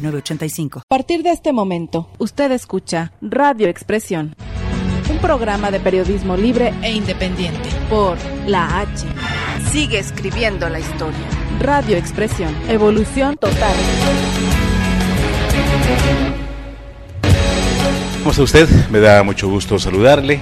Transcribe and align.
a 0.00 0.80
partir 0.88 1.22
de 1.24 1.30
este 1.30 1.52
momento, 1.52 2.08
usted 2.18 2.52
escucha 2.52 3.12
Radio 3.20 3.66
Expresión, 3.68 4.34
un 5.10 5.18
programa 5.18 5.72
de 5.72 5.80
periodismo 5.80 6.36
libre 6.36 6.72
e 6.82 6.92
independiente 6.92 7.68
por 7.90 8.16
la 8.46 8.80
H. 8.80 9.06
Sigue 9.72 9.98
escribiendo 9.98 10.68
la 10.68 10.78
historia. 10.78 11.18
Radio 11.58 11.96
Expresión, 11.96 12.54
evolución 12.68 13.36
total. 13.38 13.74
¿Cómo 18.18 18.30
está 18.30 18.42
usted? 18.42 18.68
Me 18.90 19.00
da 19.00 19.24
mucho 19.24 19.48
gusto 19.48 19.80
saludarle. 19.80 20.40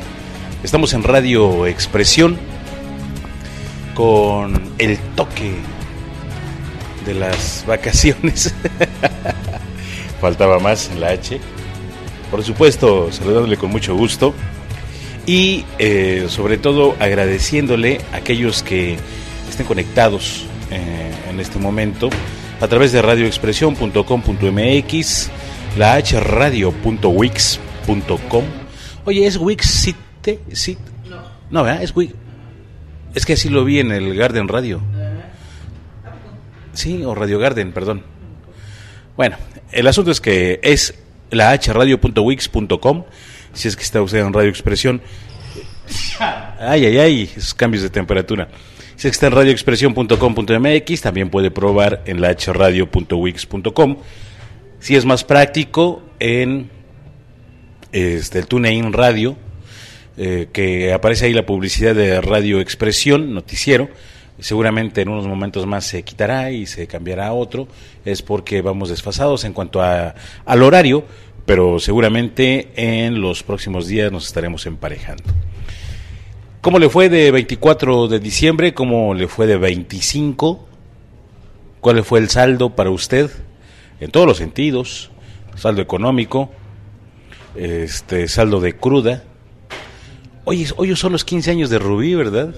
Estamos 0.62 0.92
en 0.92 1.02
Radio 1.02 1.66
Expresión 1.66 2.36
con 3.94 4.60
el 4.76 4.98
toque 5.14 5.54
de 7.06 7.14
las 7.14 7.64
vacaciones. 7.66 8.54
Faltaba 10.20 10.58
más 10.58 10.90
en 10.90 11.00
la 11.00 11.08
H. 11.10 11.40
Por 12.30 12.42
supuesto, 12.42 13.10
saludándole 13.12 13.56
con 13.56 13.70
mucho 13.70 13.96
gusto. 13.96 14.34
Y 15.24 15.64
eh, 15.78 16.26
sobre 16.28 16.58
todo 16.58 16.96
agradeciéndole 17.00 18.02
a 18.12 18.16
aquellos 18.16 18.62
que 18.62 18.98
estén 19.48 19.66
conectados 19.66 20.44
eh, 20.70 21.10
en 21.30 21.40
este 21.40 21.58
momento 21.58 22.10
a 22.60 22.68
través 22.68 22.92
de 22.92 23.00
radioexpresión.com.mx, 23.02 25.30
la 25.76 25.98
hradio.wix.com. 25.98 28.44
Oye, 29.04 29.26
¿es 29.26 29.36
Wix 29.36 29.94
sí? 30.52 30.78
No. 31.08 31.22
No, 31.50 31.62
¿verdad? 31.62 31.82
Es 31.82 31.94
Wix. 31.94 32.14
Es 33.14 33.24
que 33.24 33.34
así 33.34 33.48
lo 33.48 33.64
vi 33.64 33.78
en 33.80 33.92
el 33.92 34.14
Garden 34.14 34.48
Radio. 34.48 34.82
Sí, 36.76 37.02
o 37.04 37.14
Radio 37.14 37.38
Garden, 37.38 37.72
perdón. 37.72 38.02
Bueno, 39.16 39.36
el 39.72 39.86
asunto 39.86 40.10
es 40.10 40.20
que 40.20 40.60
es 40.62 40.94
la 41.30 41.56
hradio.wix.com, 41.56 43.04
si 43.54 43.68
es 43.68 43.76
que 43.76 43.82
está 43.82 44.02
usted 44.02 44.18
en 44.18 44.32
Radio 44.34 44.50
Expresión. 44.50 45.00
Ay, 46.60 46.84
ay, 46.84 46.98
ay, 46.98 47.30
esos 47.34 47.54
cambios 47.54 47.82
de 47.82 47.88
temperatura. 47.88 48.48
Si 48.94 49.08
es 49.08 49.12
que 49.12 49.16
está 49.16 49.28
en 49.28 49.32
radioexpresión.com.mx, 49.32 51.00
también 51.00 51.30
puede 51.30 51.50
probar 51.50 52.02
en 52.04 52.20
la 52.20 52.34
hradio.wix.com. 52.34 53.96
Si 54.78 54.96
es 54.96 55.06
más 55.06 55.24
práctico, 55.24 56.02
en 56.20 56.68
este, 57.90 58.38
el 58.38 58.46
TuneIn 58.46 58.92
Radio, 58.92 59.38
eh, 60.18 60.48
que 60.52 60.92
aparece 60.92 61.24
ahí 61.24 61.32
la 61.32 61.46
publicidad 61.46 61.94
de 61.94 62.20
Radio 62.20 62.60
Expresión, 62.60 63.32
noticiero 63.32 63.88
seguramente 64.38 65.02
en 65.02 65.08
unos 65.08 65.26
momentos 65.26 65.66
más 65.66 65.86
se 65.86 66.02
quitará 66.02 66.50
y 66.50 66.66
se 66.66 66.86
cambiará 66.86 67.28
a 67.28 67.32
otro, 67.32 67.68
es 68.04 68.22
porque 68.22 68.62
vamos 68.62 68.90
desfasados 68.90 69.44
en 69.44 69.52
cuanto 69.52 69.82
a, 69.82 70.14
al 70.44 70.62
horario, 70.62 71.04
pero 71.46 71.78
seguramente 71.78 72.72
en 72.76 73.20
los 73.20 73.42
próximos 73.42 73.86
días 73.86 74.12
nos 74.12 74.26
estaremos 74.26 74.66
emparejando. 74.66 75.24
¿Cómo 76.60 76.78
le 76.78 76.88
fue 76.88 77.08
de 77.08 77.30
24 77.30 78.08
de 78.08 78.18
diciembre? 78.18 78.74
¿Cómo 78.74 79.14
le 79.14 79.28
fue 79.28 79.46
de 79.46 79.56
25? 79.56 80.66
¿Cuál 81.80 82.02
fue 82.04 82.18
el 82.18 82.28
saldo 82.28 82.74
para 82.74 82.90
usted? 82.90 83.30
En 84.00 84.10
todos 84.10 84.26
los 84.26 84.36
sentidos, 84.36 85.10
saldo 85.54 85.80
económico, 85.80 86.50
este 87.54 88.26
saldo 88.26 88.60
de 88.60 88.76
cruda. 88.76 89.22
Hoy, 90.44 90.66
hoy 90.76 90.96
son 90.96 91.12
los 91.12 91.24
15 91.24 91.52
años 91.52 91.70
de 91.70 91.78
Rubí, 91.78 92.14
¿verdad? 92.16 92.52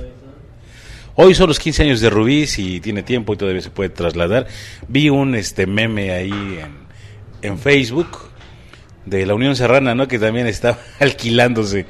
Hoy 1.20 1.34
son 1.34 1.48
los 1.48 1.58
15 1.58 1.82
años 1.82 2.00
de 2.00 2.10
Rubí, 2.10 2.46
si 2.46 2.78
tiene 2.78 3.02
tiempo 3.02 3.32
y 3.32 3.36
todavía 3.36 3.60
se 3.60 3.70
puede 3.70 3.90
trasladar. 3.90 4.46
Vi 4.86 5.10
un 5.10 5.34
este 5.34 5.66
meme 5.66 6.12
ahí 6.12 6.60
en, 7.42 7.58
Facebook 7.58 8.06
de 9.04 9.26
la 9.26 9.34
Unión 9.34 9.56
Serrana, 9.56 9.96
¿no? 9.96 10.06
Que 10.06 10.20
también 10.20 10.46
está 10.46 10.78
alquilándose 11.00 11.86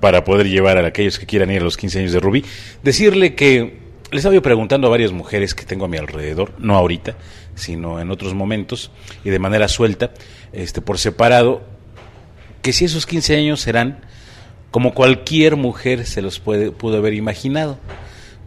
para 0.00 0.22
poder 0.22 0.48
llevar 0.48 0.78
a 0.78 0.86
aquellos 0.86 1.18
que 1.18 1.26
quieran 1.26 1.50
ir 1.50 1.60
a 1.60 1.64
los 1.64 1.76
15 1.76 1.98
años 1.98 2.12
de 2.12 2.20
Rubí. 2.20 2.44
Decirle 2.84 3.34
que 3.34 3.80
les 4.12 4.24
estaba 4.24 4.40
preguntando 4.40 4.86
a 4.86 4.90
varias 4.90 5.10
mujeres 5.10 5.56
que 5.56 5.64
tengo 5.64 5.86
a 5.86 5.88
mi 5.88 5.96
alrededor, 5.96 6.52
no 6.60 6.76
ahorita, 6.76 7.16
sino 7.56 8.00
en 8.00 8.12
otros 8.12 8.32
momentos 8.32 8.92
y 9.24 9.30
de 9.30 9.40
manera 9.40 9.66
suelta, 9.66 10.12
este 10.52 10.80
por 10.82 10.98
separado, 10.98 11.62
que 12.62 12.72
si 12.72 12.84
esos 12.84 13.06
15 13.06 13.38
años 13.38 13.60
serán 13.60 14.02
como 14.70 14.94
cualquier 14.94 15.56
mujer 15.56 16.06
se 16.06 16.22
los 16.22 16.38
puede, 16.38 16.70
pudo 16.70 16.98
haber 16.98 17.14
imaginado 17.14 17.80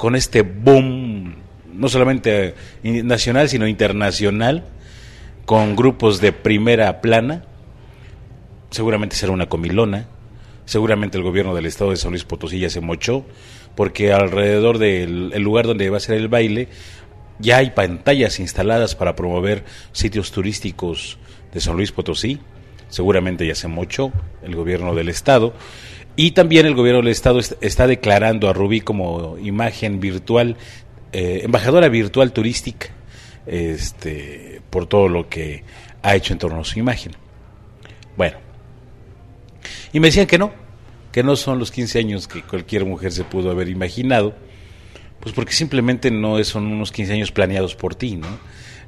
con 0.02 0.16
este 0.16 0.42
boom, 0.42 1.36
no 1.72 1.88
solamente 1.88 2.56
nacional, 2.82 3.50
sino 3.50 3.68
internacional, 3.68 4.66
con 5.46 5.76
grupos 5.76 6.20
de 6.20 6.32
primera 6.32 7.02
plana, 7.02 7.46
seguramente 8.72 9.16
será 9.16 9.32
una 9.32 9.48
comilona, 9.48 10.08
seguramente 10.66 11.20
el 11.20 11.24
gobierno 11.24 11.54
del 11.54 11.68
estado 11.68 11.92
de 11.92 11.98
San 11.98 12.10
Luis 12.10 12.24
Potosí 12.24 12.58
ya 12.58 12.72
se 12.72 12.82
mochó, 12.82 13.28
porque 13.76 14.12
alrededor 14.12 14.80
del 14.80 15.40
lugar 15.40 15.68
donde 15.68 15.92
va 15.92 15.98
a 15.98 16.00
ser 16.00 16.18
el 16.18 16.30
baile 16.30 16.68
ya 17.38 17.58
hay 17.58 17.70
pantallas 17.70 18.40
instaladas 18.40 18.96
para 18.96 19.16
promover 19.16 19.66
sitios 19.92 20.32
turísticos 20.32 21.20
de 21.54 21.62
San 21.62 21.76
Luis 21.76 21.92
Potosí, 21.92 22.40
seguramente 22.90 23.46
ya 23.46 23.54
se 23.54 23.68
mochó 23.68 24.12
el 24.42 24.56
gobierno 24.56 24.96
del 24.96 25.10
estado 25.10 25.54
y 26.16 26.32
también 26.32 26.66
el 26.66 26.76
gobierno 26.76 27.02
del 27.02 27.12
Estado 27.12 27.40
está 27.40 27.88
declarando 27.88 28.50
a 28.50 28.54
Rubí 28.54 28.82
como 28.82 29.38
imagen 29.38 30.00
virtual, 30.00 30.58
eh, 31.12 31.42
embajadora 31.44 31.88
virtual 31.90 32.34
turística, 32.34 32.90
este, 33.46 34.62
por 34.70 34.88
todo 34.88 35.08
lo 35.08 35.30
que 35.30 35.64
ha 36.04 36.16
hecho 36.16 36.34
en 36.34 36.40
torno 36.40 36.62
a 36.62 36.64
su 36.64 36.80
imagen. 36.80 37.14
Bueno, 38.18 38.38
y 39.94 40.00
me 40.00 40.08
decían 40.08 40.28
que 40.28 40.38
no, 40.38 40.52
que 41.12 41.24
no 41.24 41.36
son 41.36 41.60
los 41.60 41.72
15 41.72 42.00
años 42.00 42.28
que 42.28 42.42
cualquier 42.42 42.86
mujer 42.86 43.12
se 43.12 43.24
pudo 43.24 43.52
haber 43.52 43.70
imaginado, 43.70 44.36
pues 45.20 45.34
porque 45.34 45.54
simplemente 45.54 46.12
no 46.12 46.44
son 46.44 46.68
unos 46.68 46.92
15 46.92 47.14
años 47.14 47.32
planeados 47.32 47.76
por 47.76 47.96
ti, 47.96 48.16
¿no? 48.16 48.28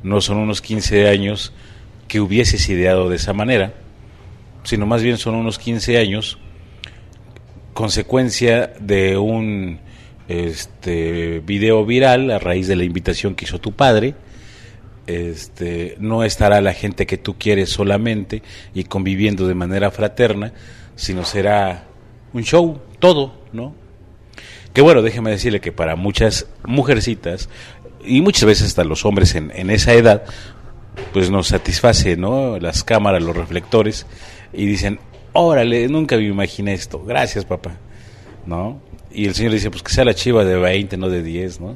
No 0.02 0.20
son 0.20 0.38
unos 0.38 0.62
15 0.62 1.08
años 1.08 1.54
que 2.08 2.20
hubieses 2.20 2.68
ideado 2.70 3.10
de 3.10 3.16
esa 3.16 3.34
manera, 3.34 3.74
sino 4.64 4.86
más 4.86 5.02
bien 5.04 5.18
son 5.18 5.36
unos 5.36 5.60
15 5.60 5.98
años 5.98 6.38
consecuencia 7.74 8.74
de 8.80 9.18
un 9.18 9.80
este 10.28 11.42
video 11.42 11.86
viral 11.86 12.32
a 12.32 12.40
raíz 12.40 12.68
de 12.68 12.76
la 12.76 12.84
invitación 12.84 13.36
que 13.36 13.46
hizo 13.46 13.60
tu 13.60 13.74
padre. 13.74 14.16
Este, 15.06 15.98
no 16.00 16.24
estará 16.24 16.62
la 16.62 16.74
gente 16.74 17.06
que 17.06 17.18
tú 17.18 17.36
quieres 17.38 17.70
solamente 17.70 18.42
y 18.74 18.86
conviviendo 18.86 19.48
de 19.48 19.54
manera 19.54 19.92
fraterna, 19.92 20.54
sino 20.96 21.26
será 21.26 21.88
un 22.32 22.44
show, 22.44 22.80
todo, 23.00 23.34
¿no? 23.52 23.76
Que 24.72 24.82
bueno, 24.82 25.02
déjeme 25.02 25.30
decirle 25.30 25.60
que 25.60 25.72
para 25.72 25.96
muchas 25.96 26.48
mujercitas, 26.64 27.50
y 28.06 28.22
muchas 28.22 28.46
veces 28.46 28.68
hasta 28.68 28.84
los 28.84 29.06
hombres 29.06 29.36
en, 29.36 29.52
en 29.54 29.70
esa 29.70 29.94
edad, 29.94 30.24
pues 31.12 31.30
nos 31.30 31.48
satisface, 31.48 32.18
¿no? 32.18 32.58
Las 32.60 32.84
cámaras, 32.84 33.22
los 33.24 33.36
reflectores, 33.36 34.06
y 34.54 34.66
dicen, 34.66 35.00
órale, 35.34 35.88
nunca 35.88 36.16
me 36.16 36.24
imaginé 36.24 36.74
esto, 36.74 37.04
gracias 37.04 37.46
papá, 37.46 37.78
¿no? 38.46 38.80
Y 39.12 39.26
el 39.26 39.36
señor 39.36 39.52
dice, 39.54 39.70
pues 39.70 39.84
que 39.84 39.92
sea 39.92 40.06
la 40.06 40.14
chiva 40.14 40.44
de 40.44 40.56
20, 40.56 40.98
no 40.98 41.10
de 41.10 41.22
10, 41.22 41.60
¿no? 41.60 41.76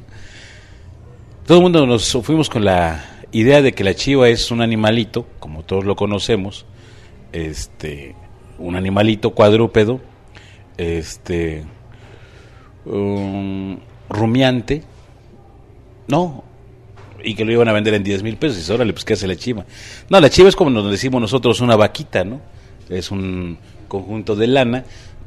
Todo 1.46 1.58
el 1.58 1.62
mundo 1.62 1.86
nos 1.86 2.10
fuimos 2.22 2.48
con 2.48 2.64
la 2.64 3.04
idea 3.32 3.62
de 3.62 3.72
que 3.72 3.84
la 3.84 3.94
chiva 3.94 4.28
es 4.28 4.50
un 4.50 4.60
animalito, 4.60 5.26
como 5.38 5.62
todos 5.62 5.84
lo 5.84 5.96
conocemos, 5.96 6.66
este, 7.32 8.14
un 8.58 8.76
animalito 8.76 9.30
cuadrúpedo, 9.30 10.00
este, 10.76 11.64
rumiante, 14.08 14.82
no, 16.06 16.44
y 17.22 17.34
que 17.34 17.44
lo 17.44 17.52
iban 17.52 17.68
a 17.68 17.72
vender 17.72 17.94
en 17.94 18.02
10 18.02 18.22
mil 18.22 18.36
pesos, 18.36 18.68
y 18.68 18.72
órale, 18.72 18.92
pues 18.92 19.04
¿qué 19.04 19.14
hace 19.14 19.26
la 19.26 19.36
chiva? 19.36 19.64
No, 20.08 20.20
la 20.20 20.30
chiva 20.30 20.48
es 20.48 20.56
como 20.56 20.70
nos 20.70 20.90
decimos 20.90 21.20
nosotros, 21.20 21.60
una 21.60 21.76
vaquita, 21.76 22.24
¿no? 22.24 22.40
Es 22.88 23.10
un 23.10 23.58
conjunto 23.88 24.36
de 24.36 24.46
lana 24.46 24.84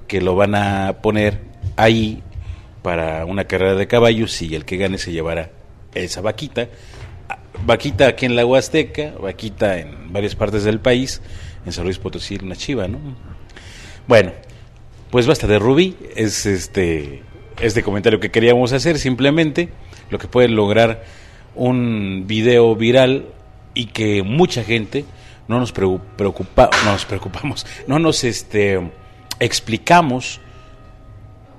que 0.07 0.21
lo 0.21 0.35
van 0.35 0.55
a 0.55 1.01
poner 1.01 1.39
ahí 1.75 2.21
para 2.81 3.25
una 3.25 3.45
carrera 3.45 3.75
de 3.75 3.87
caballos 3.87 4.41
y 4.41 4.55
el 4.55 4.65
que 4.65 4.77
gane 4.77 4.97
se 4.97 5.11
llevará 5.11 5.51
esa 5.93 6.21
vaquita 6.21 6.67
vaquita 7.65 8.07
aquí 8.07 8.25
en 8.25 8.35
la 8.35 8.45
Huasteca, 8.45 9.13
vaquita 9.19 9.79
en 9.79 10.11
varias 10.11 10.35
partes 10.35 10.63
del 10.63 10.79
país, 10.79 11.21
en 11.65 11.71
San 11.71 11.85
Luis 11.85 11.97
Potosí 11.97 12.37
una 12.41 12.55
chiva, 12.55 12.87
¿no? 12.87 12.99
Bueno, 14.07 14.31
pues 15.09 15.27
basta 15.27 15.47
de 15.47 15.59
Rubí, 15.59 15.95
es 16.15 16.45
este 16.45 17.23
este 17.61 17.83
comentario 17.83 18.19
que 18.19 18.31
queríamos 18.31 18.73
hacer, 18.73 18.97
simplemente 18.97 19.69
lo 20.09 20.17
que 20.17 20.27
puede 20.27 20.47
lograr 20.47 21.03
un 21.53 22.23
video 22.25 22.75
viral 22.75 23.27
y 23.73 23.87
que 23.87 24.23
mucha 24.23 24.63
gente 24.63 25.05
no 25.47 25.59
nos 25.59 25.71
preocupa, 25.71 26.69
no 26.85 26.91
nos 26.91 27.05
preocupamos, 27.05 27.65
no 27.87 27.99
nos 27.99 28.23
este 28.23 28.91
explicamos 29.39 30.39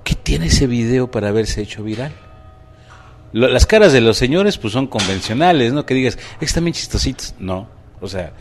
qué 0.05 0.15
tiene 0.15 0.47
ese 0.47 0.67
video 0.67 1.11
para 1.11 1.29
haberse 1.29 1.63
hecho 1.63 1.83
viral. 1.83 2.13
las 3.33 3.67
caras 3.67 3.93
de 3.93 4.01
los 4.01 4.17
señores 4.17 4.59
pues 4.59 4.73
son 4.73 4.87
convencionales, 4.87 5.73
¿no? 5.73 5.87
Que 5.87 5.95
digas, 5.95 6.19
están 6.41 6.65
bien 6.65 6.75
chistositos, 6.75 7.35
no, 7.39 7.69
o 8.01 8.09
sea, 8.09 8.33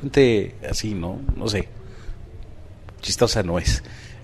gente 0.00 0.56
así, 0.68 0.94
¿no? 0.94 1.20
No 1.36 1.48
sé. 1.48 1.68
Chistosa 3.00 3.42
no 3.42 3.58
es. 3.58 3.82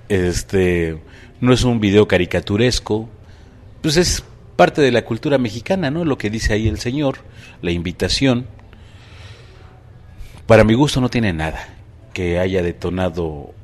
Este, 0.08 0.98
no 1.40 1.52
es 1.52 1.64
un 1.64 1.80
video 1.80 2.08
caricaturesco, 2.08 3.08
pues 3.82 3.96
es 3.96 4.24
parte 4.56 4.82
de 4.82 4.90
la 4.90 5.04
cultura 5.04 5.38
mexicana, 5.38 5.90
¿no? 5.90 6.04
Lo 6.04 6.18
que 6.18 6.30
dice 6.30 6.52
ahí 6.52 6.68
el 6.68 6.78
señor, 6.78 7.18
la 7.62 7.70
invitación. 7.70 8.46
Para 10.48 10.64
mi 10.64 10.74
gusto 10.74 11.00
no 11.00 11.08
tiene 11.08 11.32
nada 11.32 11.68
que 12.12 12.40
haya 12.40 12.62
detonado 12.62 13.54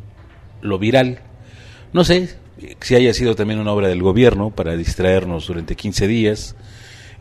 lo 0.60 0.78
viral. 0.78 1.18
No 1.92 2.04
sé 2.04 2.36
si 2.80 2.94
haya 2.94 3.12
sido 3.12 3.34
también 3.34 3.58
una 3.58 3.72
obra 3.72 3.88
del 3.88 4.02
gobierno 4.02 4.50
para 4.50 4.76
distraernos 4.76 5.48
durante 5.48 5.74
15 5.74 6.06
días. 6.06 6.54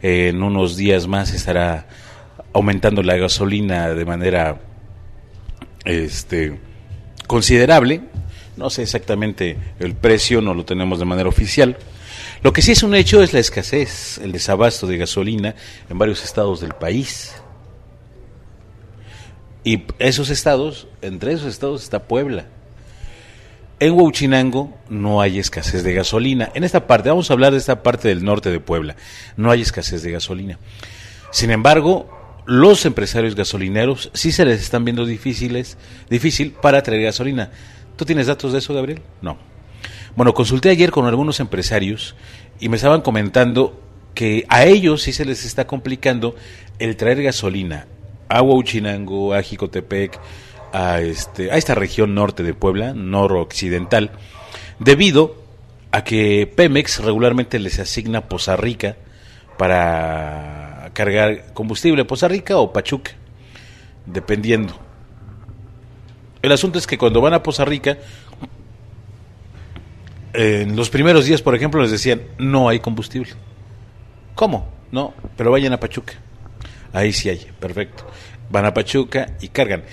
en 0.03 0.43
unos 0.43 0.75
días 0.75 1.07
más 1.07 1.33
estará 1.33 1.87
aumentando 2.51 3.01
la 3.01 3.15
gasolina 3.15 3.89
de 3.93 4.05
manera 4.05 4.59
este 5.85 6.59
considerable 7.25 8.01
no 8.57 8.69
sé 8.69 8.83
exactamente 8.83 9.57
el 9.79 9.95
precio, 9.95 10.41
no 10.41 10.53
lo 10.53 10.65
tenemos 10.65 10.99
de 10.99 11.05
manera 11.05 11.29
oficial. 11.29 11.77
Lo 12.43 12.53
que 12.53 12.61
sí 12.61 12.73
es 12.73 12.83
un 12.83 12.93
hecho 12.93 13.23
es 13.23 13.33
la 13.33 13.39
escasez, 13.39 14.19
el 14.19 14.31
desabasto 14.31 14.85
de 14.85 14.97
gasolina 14.97 15.55
en 15.89 15.97
varios 15.97 16.23
estados 16.23 16.61
del 16.61 16.73
país. 16.73 17.33
Y 19.63 19.83
esos 19.99 20.29
estados, 20.29 20.87
entre 21.01 21.33
esos 21.33 21.47
estados 21.47 21.83
está 21.83 22.03
Puebla. 22.03 22.45
En 23.79 23.93
Huachinango 23.93 24.77
no 24.89 25.21
hay 25.21 25.39
escasez 25.39 25.83
de 25.83 25.93
gasolina. 25.93 26.51
En 26.53 26.63
esta 26.63 26.87
parte, 26.87 27.09
vamos 27.09 27.29
a 27.29 27.33
hablar 27.33 27.53
de 27.53 27.57
esta 27.57 27.83
parte 27.83 28.07
del 28.07 28.23
norte 28.23 28.51
de 28.51 28.59
Puebla, 28.59 28.95
no 29.37 29.51
hay 29.51 29.61
escasez 29.61 30.03
de 30.03 30.11
gasolina. 30.11 30.59
Sin 31.31 31.49
embargo, 31.49 32.09
los 32.45 32.85
empresarios 32.85 33.35
gasolineros 33.35 34.11
sí 34.13 34.31
se 34.31 34.45
les 34.45 34.61
están 34.61 34.85
viendo 34.85 35.05
difíciles, 35.05 35.77
difícil 36.09 36.51
para 36.51 36.83
traer 36.83 37.03
gasolina. 37.03 37.51
¿Tú 37.95 38.05
tienes 38.05 38.27
datos 38.27 38.53
de 38.53 38.59
eso, 38.59 38.73
Gabriel? 38.73 39.01
No. 39.21 39.37
Bueno, 40.15 40.33
consulté 40.33 40.69
ayer 40.69 40.91
con 40.91 41.05
algunos 41.05 41.39
empresarios 41.39 42.15
y 42.59 42.69
me 42.69 42.75
estaban 42.75 43.01
comentando 43.01 43.81
que 44.13 44.45
a 44.49 44.65
ellos 44.65 45.01
sí 45.01 45.13
se 45.13 45.25
les 45.25 45.43
está 45.45 45.65
complicando 45.65 46.35
el 46.79 46.95
traer 46.95 47.23
gasolina 47.23 47.87
a 48.33 48.41
Huachinango, 48.41 49.33
a 49.33 49.43
Jicotepec, 49.43 50.19
a, 50.71 51.01
este, 51.01 51.51
a 51.51 51.57
esta 51.57 51.75
región 51.75 52.15
norte 52.15 52.41
de 52.41 52.55
Puebla, 52.55 52.93
noroccidental, 52.93 54.11
debido 54.79 55.35
a 55.91 56.03
que 56.03 56.51
Pemex 56.53 57.03
regularmente 57.03 57.59
les 57.59 57.77
asigna 57.77 58.21
Poza 58.21 58.55
Rica 58.55 58.97
para 59.59 60.89
cargar 60.93 61.53
combustible, 61.53 62.05
Poza 62.05 62.27
Rica 62.27 62.57
o 62.57 62.73
Pachuca, 62.73 63.11
dependiendo. 64.07 64.73
El 66.41 66.51
asunto 66.51 66.79
es 66.79 66.87
que 66.87 66.97
cuando 66.97 67.21
van 67.21 67.35
a 67.35 67.43
Poza 67.43 67.65
Rica, 67.65 67.99
en 70.33 70.75
los 70.75 70.89
primeros 70.89 71.25
días, 71.25 71.43
por 71.43 71.53
ejemplo, 71.53 71.83
les 71.83 71.91
decían, 71.91 72.23
no 72.39 72.67
hay 72.67 72.79
combustible. 72.79 73.31
¿Cómo? 74.33 74.67
No, 74.91 75.13
pero 75.37 75.51
vayan 75.51 75.73
a 75.73 75.79
Pachuca. 75.79 76.13
Ahí 76.93 77.11
sí 77.11 77.29
hay, 77.29 77.45
perfecto. 77.59 78.05
Van 78.49 78.65
a 78.65 78.73
Pachuca 78.73 79.27
y 79.41 79.49
cargan. 79.49 79.83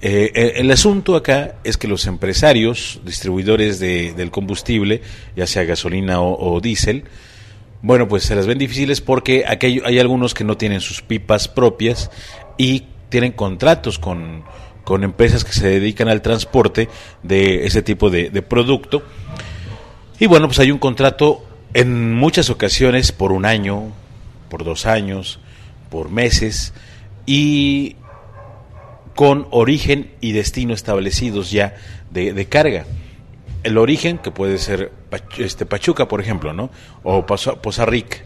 Eh, 0.00 0.54
el, 0.56 0.70
asunto 0.70 1.16
acá 1.16 1.56
es 1.64 1.76
que 1.76 1.88
los 1.88 2.06
empresarios, 2.06 3.00
distribuidores 3.04 3.78
de, 3.78 4.12
del 4.14 4.30
combustible, 4.30 5.00
ya 5.36 5.46
sea 5.46 5.64
gasolina 5.64 6.20
o, 6.20 6.54
o 6.54 6.60
diésel, 6.60 7.04
bueno, 7.82 8.06
pues 8.06 8.22
se 8.22 8.36
las 8.36 8.46
ven 8.46 8.58
difíciles 8.58 9.00
porque 9.00 9.44
aquí 9.46 9.80
hay 9.84 9.98
algunos 9.98 10.34
que 10.34 10.44
no 10.44 10.56
tienen 10.56 10.80
sus 10.80 11.02
pipas 11.02 11.48
propias 11.48 12.10
y 12.56 12.84
tienen 13.08 13.32
contratos 13.32 13.98
con, 13.98 14.44
con 14.84 15.04
empresas 15.04 15.44
que 15.44 15.52
se 15.52 15.68
dedican 15.68 16.08
al 16.08 16.22
transporte 16.22 16.88
de 17.22 17.66
ese 17.66 17.82
tipo 17.82 18.10
de, 18.10 18.30
producto. 18.42 19.02
Y 20.18 20.26
bueno, 20.26 20.46
pues 20.46 20.58
hay 20.58 20.70
un 20.70 20.78
contrato 20.78 21.44
en 21.74 22.14
muchas 22.14 22.50
ocasiones 22.50 23.12
por 23.12 23.32
un 23.32 23.44
año, 23.44 23.92
por 24.48 24.64
dos 24.64 24.86
años, 24.86 25.40
por 25.92 26.08
meses 26.10 26.72
y 27.26 27.96
con 29.14 29.46
origen 29.50 30.10
y 30.22 30.32
destino 30.32 30.72
establecidos 30.72 31.50
ya 31.50 31.74
de, 32.10 32.46
carga. 32.46 32.86
El 33.62 33.76
origen, 33.76 34.16
que 34.16 34.30
puede 34.30 34.56
ser 34.56 34.90
este, 35.36 35.66
Pachuca, 35.66 36.08
por 36.08 36.22
ejemplo, 36.22 36.54
¿no? 36.54 36.70
O 37.02 37.26
Poza 37.26 37.84
Rica. 37.84 38.16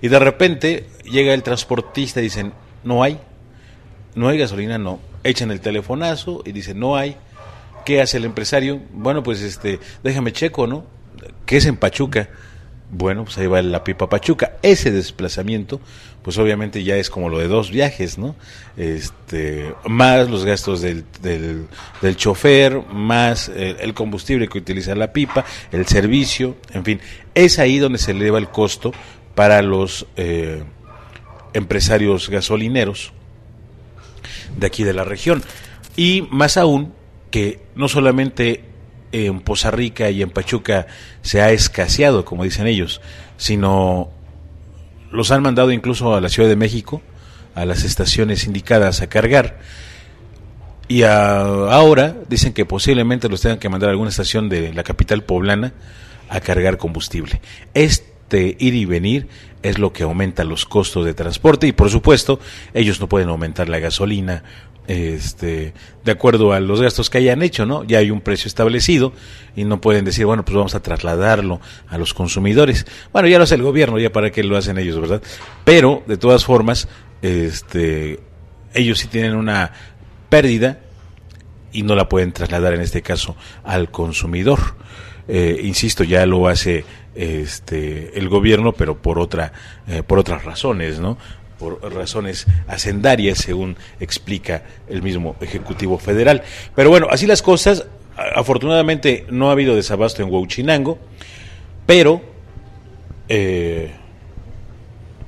Y 0.00 0.08
de 0.08 0.18
repente 0.18 0.86
llega 1.04 1.34
el 1.34 1.42
transportista 1.42 2.20
y 2.20 2.24
dicen, 2.24 2.54
no 2.84 3.02
hay, 3.02 3.20
no 4.14 4.28
hay 4.28 4.38
gasolina, 4.38 4.78
no 4.78 4.98
echan 5.22 5.50
el 5.50 5.60
telefonazo 5.60 6.42
y 6.46 6.52
dicen, 6.52 6.80
no 6.80 6.96
hay. 6.96 7.16
¿Qué 7.84 8.00
hace 8.00 8.16
el 8.16 8.24
empresario? 8.24 8.80
Bueno, 8.92 9.22
pues 9.22 9.42
este, 9.42 9.78
déjame 10.02 10.32
checo, 10.32 10.66
¿no? 10.66 10.84
¿Qué 11.44 11.58
es 11.58 11.66
en 11.66 11.76
Pachuca? 11.76 12.30
Bueno, 12.92 13.24
pues 13.24 13.38
ahí 13.38 13.46
va 13.46 13.62
la 13.62 13.84
pipa 13.84 14.08
Pachuca. 14.08 14.54
Ese 14.62 14.90
desplazamiento, 14.90 15.80
pues 16.22 16.38
obviamente 16.38 16.82
ya 16.82 16.96
es 16.96 17.08
como 17.08 17.28
lo 17.28 17.38
de 17.38 17.46
dos 17.46 17.70
viajes, 17.70 18.18
¿no? 18.18 18.34
Este, 18.76 19.72
más 19.86 20.28
los 20.28 20.44
gastos 20.44 20.80
del, 20.80 21.04
del, 21.22 22.16
chofer, 22.16 22.82
más 22.92 23.48
el, 23.48 23.94
combustible 23.94 24.48
que 24.48 24.58
utiliza 24.58 24.96
la 24.96 25.12
pipa, 25.12 25.44
el 25.70 25.86
servicio, 25.86 26.56
en 26.72 26.84
fin. 26.84 27.00
Es 27.34 27.60
ahí 27.60 27.78
donde 27.78 27.98
se 27.98 28.10
eleva 28.10 28.38
el 28.38 28.48
costo 28.48 28.92
para 29.36 29.62
los 29.62 30.06
eh, 30.16 30.64
empresarios 31.52 32.28
gasolineros 32.28 33.12
de 34.56 34.66
aquí 34.66 34.82
de 34.82 34.94
la 34.94 35.04
región. 35.04 35.44
Y 35.96 36.26
más 36.30 36.56
aún 36.56 36.92
que 37.30 37.60
no 37.76 37.86
solamente 37.88 38.64
en 39.12 39.40
Poza 39.40 39.70
Rica 39.70 40.10
y 40.10 40.22
en 40.22 40.30
Pachuca 40.30 40.86
se 41.22 41.40
ha 41.40 41.50
escaseado, 41.50 42.24
como 42.24 42.44
dicen 42.44 42.66
ellos, 42.66 43.00
sino 43.36 44.10
los 45.10 45.30
han 45.30 45.42
mandado 45.42 45.72
incluso 45.72 46.14
a 46.14 46.20
la 46.20 46.28
Ciudad 46.28 46.48
de 46.48 46.56
México, 46.56 47.02
a 47.54 47.64
las 47.64 47.84
estaciones 47.84 48.46
indicadas 48.46 49.02
a 49.02 49.08
cargar. 49.08 49.58
Y 50.88 51.02
ahora 51.02 52.16
dicen 52.28 52.52
que 52.52 52.64
posiblemente 52.64 53.28
los 53.28 53.40
tengan 53.40 53.58
que 53.58 53.68
mandar 53.68 53.90
a 53.90 53.92
alguna 53.92 54.10
estación 54.10 54.48
de 54.48 54.72
la 54.72 54.82
capital 54.82 55.22
poblana 55.22 55.72
a 56.28 56.40
cargar 56.40 56.78
combustible. 56.78 57.40
Este 57.74 58.56
ir 58.58 58.74
y 58.74 58.84
venir 58.84 59.28
es 59.62 59.78
lo 59.78 59.92
que 59.92 60.04
aumenta 60.04 60.44
los 60.44 60.64
costos 60.64 61.04
de 61.04 61.14
transporte 61.14 61.66
y 61.66 61.72
por 61.72 61.90
supuesto 61.90 62.40
ellos 62.74 63.00
no 63.00 63.08
pueden 63.08 63.28
aumentar 63.28 63.68
la 63.68 63.78
gasolina 63.78 64.42
este 64.86 65.72
de 66.04 66.12
acuerdo 66.12 66.52
a 66.52 66.60
los 66.60 66.80
gastos 66.80 67.10
que 67.10 67.18
hayan 67.18 67.42
hecho, 67.42 67.66
¿no? 67.66 67.84
Ya 67.84 67.98
hay 67.98 68.10
un 68.10 68.20
precio 68.20 68.48
establecido 68.48 69.12
y 69.54 69.64
no 69.64 69.80
pueden 69.80 70.04
decir, 70.04 70.26
bueno, 70.26 70.44
pues 70.44 70.56
vamos 70.56 70.74
a 70.74 70.82
trasladarlo 70.82 71.60
a 71.88 71.98
los 71.98 72.14
consumidores. 72.14 72.86
Bueno, 73.12 73.28
ya 73.28 73.38
lo 73.38 73.44
hace 73.44 73.54
el 73.54 73.62
gobierno, 73.62 73.98
ya 73.98 74.10
para 74.10 74.30
qué 74.30 74.42
lo 74.42 74.56
hacen 74.56 74.78
ellos, 74.78 75.00
¿verdad? 75.00 75.22
Pero 75.64 76.02
de 76.06 76.16
todas 76.16 76.44
formas, 76.44 76.88
este 77.22 78.20
ellos 78.74 78.98
sí 78.98 79.08
tienen 79.08 79.34
una 79.34 79.72
pérdida 80.28 80.80
y 81.72 81.82
no 81.82 81.94
la 81.94 82.08
pueden 82.08 82.32
trasladar 82.32 82.74
en 82.74 82.80
este 82.80 83.02
caso 83.02 83.36
al 83.64 83.90
consumidor. 83.90 84.58
Eh, 85.28 85.60
insisto, 85.62 86.02
ya 86.02 86.26
lo 86.26 86.48
hace 86.48 86.84
este 87.14 88.18
el 88.18 88.28
gobierno, 88.28 88.72
pero 88.72 89.00
por 89.00 89.18
otra 89.18 89.52
eh, 89.86 90.02
por 90.02 90.18
otras 90.18 90.44
razones, 90.44 90.98
¿no? 91.00 91.18
Por 91.60 91.80
razones 91.94 92.46
hacendarias, 92.66 93.38
según 93.38 93.76
explica 94.00 94.62
el 94.88 95.02
mismo 95.02 95.36
Ejecutivo 95.42 95.98
Federal. 95.98 96.42
Pero 96.74 96.88
bueno, 96.88 97.08
así 97.10 97.26
las 97.26 97.42
cosas, 97.42 97.86
afortunadamente 98.34 99.26
no 99.30 99.50
ha 99.50 99.52
habido 99.52 99.76
desabasto 99.76 100.22
en 100.22 100.32
Huachinango, 100.32 100.98
pero 101.84 102.22
eh, 103.28 103.92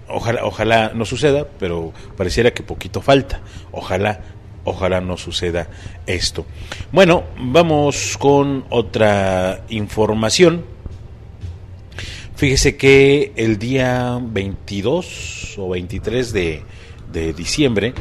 ojalá, 0.08 0.46
ojalá 0.46 0.92
no 0.94 1.04
suceda, 1.04 1.46
pero 1.58 1.92
pareciera 2.16 2.52
que 2.52 2.62
poquito 2.62 3.02
falta. 3.02 3.42
Ojalá, 3.70 4.20
ojalá 4.64 5.02
no 5.02 5.18
suceda 5.18 5.68
esto. 6.06 6.46
Bueno, 6.92 7.24
vamos 7.36 8.16
con 8.16 8.64
otra 8.70 9.64
información 9.68 10.71
Fíjese 12.42 12.76
que 12.76 13.30
el 13.36 13.56
día 13.56 14.18
22 14.20 15.58
o 15.58 15.68
23 15.68 16.32
de, 16.32 16.62
de 17.12 17.32
diciembre, 17.34 17.94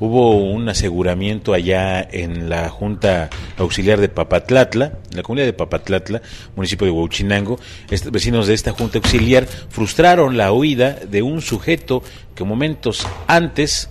hubo 0.00 0.34
un 0.36 0.68
aseguramiento 0.68 1.54
allá 1.54 2.02
en 2.02 2.48
la 2.48 2.70
Junta 2.70 3.30
Auxiliar 3.56 4.00
de 4.00 4.08
Papatlatla, 4.08 4.98
en 5.12 5.16
la 5.16 5.22
comunidad 5.22 5.46
de 5.46 5.52
Papatlatla, 5.52 6.22
municipio 6.56 6.88
de 6.88 6.90
Huachinango. 6.90 7.60
Vecinos 8.10 8.48
de 8.48 8.54
esta 8.54 8.72
Junta 8.72 8.98
Auxiliar 8.98 9.46
frustraron 9.46 10.36
la 10.36 10.50
huida 10.50 10.94
de 10.94 11.22
un 11.22 11.40
sujeto 11.40 12.02
que 12.34 12.42
momentos 12.42 13.06
antes, 13.28 13.90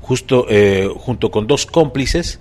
justo 0.00 0.46
eh, 0.50 0.90
junto 0.96 1.30
con 1.30 1.46
dos 1.46 1.64
cómplices, 1.64 2.40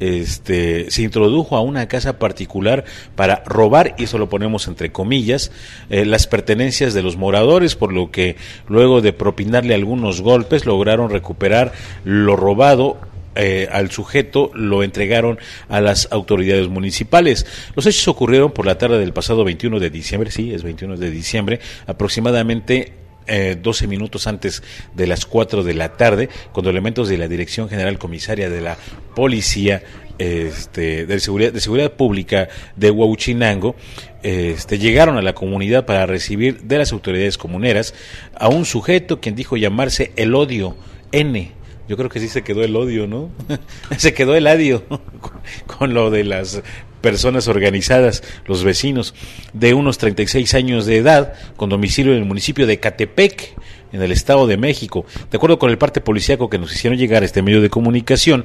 este, 0.00 0.90
se 0.90 1.02
introdujo 1.02 1.56
a 1.56 1.60
una 1.60 1.88
casa 1.88 2.18
particular 2.18 2.84
para 3.16 3.42
robar, 3.44 3.94
y 3.98 4.04
eso 4.04 4.18
lo 4.18 4.28
ponemos 4.28 4.68
entre 4.68 4.92
comillas, 4.92 5.50
eh, 5.90 6.04
las 6.04 6.26
pertenencias 6.26 6.94
de 6.94 7.02
los 7.02 7.16
moradores, 7.16 7.74
por 7.74 7.92
lo 7.92 8.10
que 8.10 8.36
luego 8.68 9.00
de 9.00 9.12
propinarle 9.12 9.74
algunos 9.74 10.20
golpes 10.20 10.66
lograron 10.66 11.10
recuperar 11.10 11.72
lo 12.04 12.36
robado 12.36 12.98
eh, 13.40 13.68
al 13.70 13.92
sujeto 13.92 14.50
lo 14.54 14.82
entregaron 14.82 15.38
a 15.68 15.80
las 15.80 16.08
autoridades 16.10 16.66
municipales. 16.66 17.46
Los 17.76 17.86
hechos 17.86 18.08
ocurrieron 18.08 18.50
por 18.50 18.66
la 18.66 18.78
tarde 18.78 18.98
del 18.98 19.12
pasado 19.12 19.44
21 19.44 19.78
de 19.78 19.90
diciembre, 19.90 20.32
sí, 20.32 20.52
es 20.52 20.64
21 20.64 20.96
de 20.96 21.10
diciembre, 21.12 21.60
aproximadamente 21.86 22.92
eh, 23.28 23.56
12 23.60 23.86
minutos 23.86 24.26
antes 24.26 24.62
de 24.94 25.06
las 25.06 25.26
4 25.26 25.62
de 25.62 25.74
la 25.74 25.96
tarde, 25.96 26.28
cuando 26.52 26.70
elementos 26.70 27.08
de 27.08 27.18
la 27.18 27.28
Dirección 27.28 27.68
General 27.68 27.98
Comisaria 27.98 28.50
de 28.50 28.60
la 28.60 28.76
Policía 29.14 29.82
este, 30.18 31.06
de, 31.06 31.20
seguridad, 31.20 31.52
de 31.52 31.60
Seguridad 31.60 31.92
Pública 31.92 32.48
de 32.74 32.90
Huachinango 32.90 33.76
este, 34.22 34.78
llegaron 34.78 35.16
a 35.16 35.22
la 35.22 35.32
comunidad 35.32 35.86
para 35.86 36.06
recibir 36.06 36.62
de 36.62 36.78
las 36.78 36.92
autoridades 36.92 37.38
comuneras 37.38 37.94
a 38.34 38.48
un 38.48 38.64
sujeto 38.64 39.20
quien 39.20 39.36
dijo 39.36 39.56
llamarse 39.56 40.12
el 40.16 40.34
odio 40.34 40.76
N. 41.12 41.52
Yo 41.88 41.96
creo 41.96 42.10
que 42.10 42.20
sí 42.20 42.28
se 42.28 42.42
quedó 42.42 42.64
el 42.64 42.74
odio, 42.74 43.06
¿no? 43.06 43.30
se 43.96 44.12
quedó 44.12 44.34
el 44.34 44.46
adio 44.48 44.84
con 45.78 45.94
lo 45.94 46.10
de 46.10 46.24
las 46.24 46.62
personas 47.00 47.48
organizadas, 47.48 48.22
los 48.46 48.64
vecinos, 48.64 49.14
de 49.52 49.74
unos 49.74 49.98
36 49.98 50.54
años 50.54 50.86
de 50.86 50.96
edad, 50.96 51.34
con 51.56 51.68
domicilio 51.70 52.12
en 52.12 52.18
el 52.18 52.24
municipio 52.24 52.66
de 52.66 52.80
Catepec, 52.80 53.54
en 53.92 54.02
el 54.02 54.12
Estado 54.12 54.46
de 54.46 54.56
México. 54.56 55.04
De 55.30 55.36
acuerdo 55.36 55.58
con 55.58 55.70
el 55.70 55.78
parte 55.78 56.00
policíaco 56.00 56.50
que 56.50 56.58
nos 56.58 56.74
hicieron 56.74 56.98
llegar 56.98 57.22
a 57.22 57.26
este 57.26 57.42
medio 57.42 57.60
de 57.60 57.70
comunicación, 57.70 58.44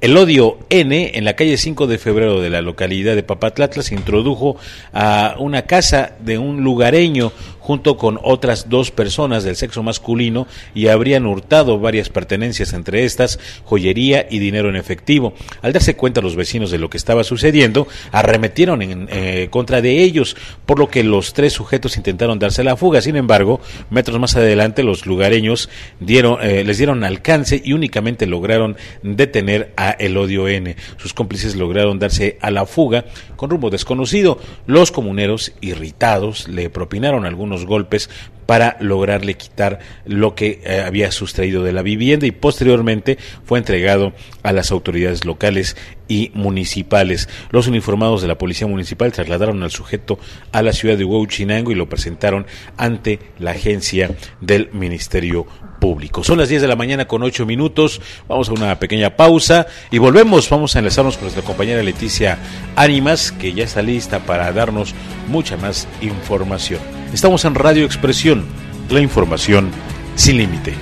el 0.00 0.16
odio 0.16 0.58
N 0.70 1.12
en 1.14 1.24
la 1.24 1.34
calle 1.34 1.56
5 1.56 1.86
de 1.86 1.98
febrero 1.98 2.40
de 2.40 2.50
la 2.50 2.60
localidad 2.60 3.14
de 3.14 3.22
Papatlatla 3.22 3.82
se 3.82 3.94
introdujo 3.94 4.56
a 4.92 5.36
una 5.38 5.62
casa 5.62 6.16
de 6.20 6.38
un 6.38 6.62
lugareño 6.62 7.32
junto 7.64 7.96
con 7.96 8.20
otras 8.22 8.68
dos 8.68 8.90
personas 8.90 9.42
del 9.42 9.56
sexo 9.56 9.82
masculino 9.82 10.46
y 10.74 10.88
habrían 10.88 11.24
hurtado 11.24 11.78
varias 11.78 12.10
pertenencias, 12.10 12.74
entre 12.74 13.04
estas 13.04 13.40
joyería 13.64 14.26
y 14.30 14.38
dinero 14.38 14.68
en 14.68 14.76
efectivo. 14.76 15.32
Al 15.62 15.72
darse 15.72 15.96
cuenta 15.96 16.20
los 16.20 16.36
vecinos 16.36 16.70
de 16.70 16.78
lo 16.78 16.90
que 16.90 16.98
estaba 16.98 17.24
sucediendo, 17.24 17.88
arremetieron 18.12 18.82
en 18.82 19.08
eh, 19.10 19.48
contra 19.50 19.80
de 19.80 20.02
ellos, 20.02 20.36
por 20.66 20.78
lo 20.78 20.90
que 20.90 21.02
los 21.04 21.32
tres 21.32 21.54
sujetos 21.54 21.96
intentaron 21.96 22.38
darse 22.38 22.62
la 22.62 22.76
fuga. 22.76 23.00
Sin 23.00 23.16
embargo, 23.16 23.62
metros 23.88 24.20
más 24.20 24.36
adelante 24.36 24.82
los 24.84 25.06
lugareños 25.06 25.68
eh, 26.00 26.64
les 26.64 26.78
dieron 26.78 27.04
alcance 27.04 27.60
y 27.64 27.72
únicamente 27.72 28.26
lograron 28.26 28.76
detener 29.02 29.72
a 29.76 29.90
Elodio 29.90 30.48
N. 30.48 30.76
Sus 30.96 31.14
cómplices 31.14 31.56
lograron 31.56 31.98
darse 31.98 32.38
a 32.40 32.50
la 32.50 32.66
fuga 32.66 33.04
con 33.36 33.50
rumbo 33.50 33.70
desconocido. 33.70 34.38
Los 34.66 34.92
comuneros, 34.92 35.52
irritados, 35.60 36.48
le 36.48 36.70
propinaron 36.70 37.26
algunos 37.26 37.66
golpes 37.66 38.08
para 38.46 38.76
lograrle 38.80 39.34
quitar 39.34 39.78
lo 40.04 40.34
que 40.34 40.60
eh, 40.64 40.82
había 40.86 41.10
sustraído 41.10 41.62
de 41.62 41.72
la 41.72 41.82
vivienda 41.82 42.26
y 42.26 42.30
posteriormente 42.30 43.18
fue 43.44 43.58
entregado 43.58 44.12
a 44.42 44.52
las 44.52 44.70
autoridades 44.70 45.24
locales 45.24 45.76
y 46.08 46.30
municipales. 46.34 47.28
Los 47.50 47.66
uniformados 47.66 48.22
de 48.22 48.28
la 48.28 48.38
Policía 48.38 48.66
Municipal 48.66 49.12
trasladaron 49.12 49.62
al 49.62 49.70
sujeto 49.70 50.18
a 50.52 50.62
la 50.62 50.72
ciudad 50.72 50.96
de 50.96 51.04
Huachinango 51.04 51.72
y 51.72 51.74
lo 51.74 51.88
presentaron 51.88 52.46
ante 52.76 53.18
la 53.38 53.52
agencia 53.52 54.10
del 54.40 54.70
Ministerio 54.72 55.46
Público. 55.80 56.24
Son 56.24 56.38
las 56.38 56.48
10 56.48 56.62
de 56.62 56.68
la 56.68 56.76
mañana 56.76 57.06
con 57.06 57.22
8 57.22 57.46
minutos. 57.46 58.00
Vamos 58.28 58.48
a 58.48 58.52
una 58.52 58.78
pequeña 58.78 59.16
pausa 59.16 59.66
y 59.90 59.98
volvemos. 59.98 60.48
Vamos 60.48 60.76
a 60.76 60.78
enlazarnos 60.78 61.16
con 61.16 61.24
nuestra 61.24 61.44
compañera 61.44 61.82
Leticia 61.82 62.38
Ánimas, 62.76 63.32
que 63.32 63.52
ya 63.52 63.64
está 63.64 63.82
lista 63.82 64.20
para 64.20 64.52
darnos 64.52 64.94
mucha 65.28 65.56
más 65.56 65.88
información. 66.00 66.80
Estamos 67.12 67.44
en 67.44 67.54
Radio 67.54 67.84
Expresión, 67.84 68.44
la 68.90 69.00
información 69.00 69.70
sin 70.16 70.38
límite. 70.38 70.74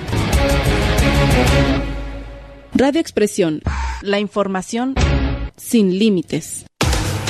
Radio 2.75 2.99
Expresión, 2.99 3.61
la 4.01 4.19
información 4.19 4.95
sin 5.55 5.99
límites. 5.99 6.65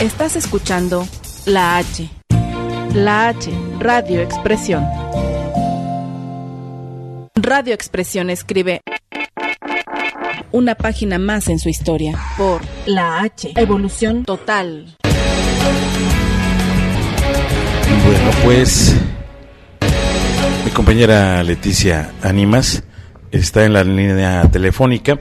Estás 0.02 0.38
escuchando 0.38 1.06
La 1.46 1.76
H. 1.78 2.10
La 2.96 3.28
H, 3.28 3.52
Radio 3.78 4.22
Expresión. 4.22 4.86
Radio 7.36 7.74
Expresión 7.74 8.30
escribe 8.30 8.80
una 10.54 10.76
página 10.76 11.20
más 11.20 11.50
en 11.50 11.60
su 11.60 11.68
historia 11.68 12.18
por 12.38 12.62
La 12.86 13.20
H. 13.20 13.52
Evolución 13.58 14.24
total. 14.24 14.96
Bueno, 18.06 18.32
pues 18.46 18.96
mi 20.64 20.72
compañera 20.72 21.44
Leticia 21.44 22.14
Animas 22.22 22.82
está 23.34 23.66
en 23.66 23.74
la 23.74 23.84
línea 23.84 24.50
telefónica 24.52 25.20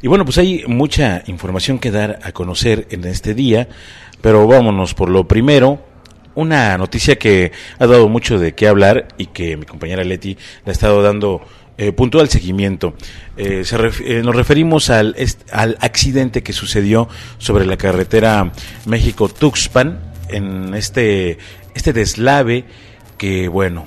y 0.00 0.08
bueno, 0.08 0.24
pues 0.24 0.38
hay 0.38 0.64
mucha 0.66 1.22
información 1.26 1.78
que 1.78 1.90
dar 1.90 2.20
a 2.22 2.32
conocer 2.32 2.86
en 2.90 3.04
este 3.04 3.34
día, 3.34 3.68
pero 4.20 4.46
vámonos 4.46 4.94
por 4.94 5.10
lo 5.10 5.26
primero. 5.26 5.84
Una 6.34 6.78
noticia 6.78 7.16
que 7.16 7.50
ha 7.80 7.86
dado 7.86 8.08
mucho 8.08 8.38
de 8.38 8.54
qué 8.54 8.68
hablar 8.68 9.08
y 9.18 9.26
que 9.26 9.56
mi 9.56 9.66
compañera 9.66 10.04
Leti 10.04 10.34
le 10.64 10.70
ha 10.70 10.72
estado 10.72 11.02
dando 11.02 11.42
eh, 11.76 11.90
puntual 11.92 12.28
seguimiento. 12.28 12.94
Eh, 13.36 13.64
eh, 14.04 14.22
nos 14.24 14.36
referimos 14.36 14.88
al, 14.90 15.16
al 15.50 15.76
accidente 15.80 16.44
que 16.44 16.52
sucedió 16.52 17.08
sobre 17.38 17.66
la 17.66 17.76
carretera 17.76 18.52
México-Tuxpan 18.86 19.98
en 20.28 20.74
este 20.74 21.38
este 21.74 21.92
deslave 21.92 22.64
que, 23.16 23.48
bueno, 23.48 23.86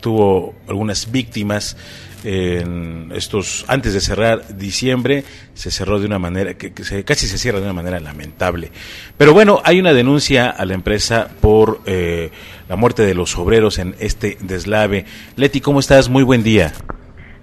tuvo 0.00 0.54
algunas 0.68 1.10
víctimas 1.10 1.76
en 2.24 3.10
estos 3.14 3.64
antes 3.68 3.94
de 3.94 4.00
cerrar 4.00 4.56
diciembre 4.56 5.24
se 5.54 5.70
cerró 5.70 5.98
de 5.98 6.06
una 6.06 6.18
manera 6.18 6.54
que, 6.54 6.72
se, 6.84 7.04
casi 7.04 7.26
se 7.26 7.38
cierra 7.38 7.58
de 7.58 7.64
una 7.64 7.72
manera 7.72 8.00
lamentable. 8.00 8.70
Pero 9.16 9.32
bueno 9.32 9.60
hay 9.64 9.80
una 9.80 9.92
denuncia 9.92 10.50
a 10.50 10.64
la 10.64 10.74
empresa 10.74 11.28
por 11.40 11.80
eh, 11.86 12.30
la 12.68 12.76
muerte 12.76 13.02
de 13.02 13.14
los 13.14 13.36
obreros 13.36 13.78
en 13.78 13.94
este 13.98 14.36
deslave. 14.40 15.04
Leti 15.36 15.60
cómo 15.60 15.80
estás 15.80 16.08
muy 16.08 16.22
buen 16.22 16.42
día. 16.42 16.72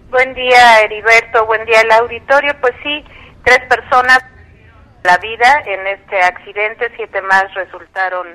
Buen 0.10 0.34
día 0.34 0.82
Heriberto. 0.82 1.46
Buen 1.46 1.66
día 1.66 1.82
al 1.82 1.92
auditorio. 2.04 2.54
Pues 2.62 2.74
sí 2.84 3.04
tres 3.44 3.60
personas 3.68 4.20
la 5.04 5.18
vida 5.18 5.64
en 5.66 5.88
este 5.88 6.22
accidente. 6.22 6.92
Siete 6.96 7.22
más 7.22 7.54
resultaron 7.54 8.28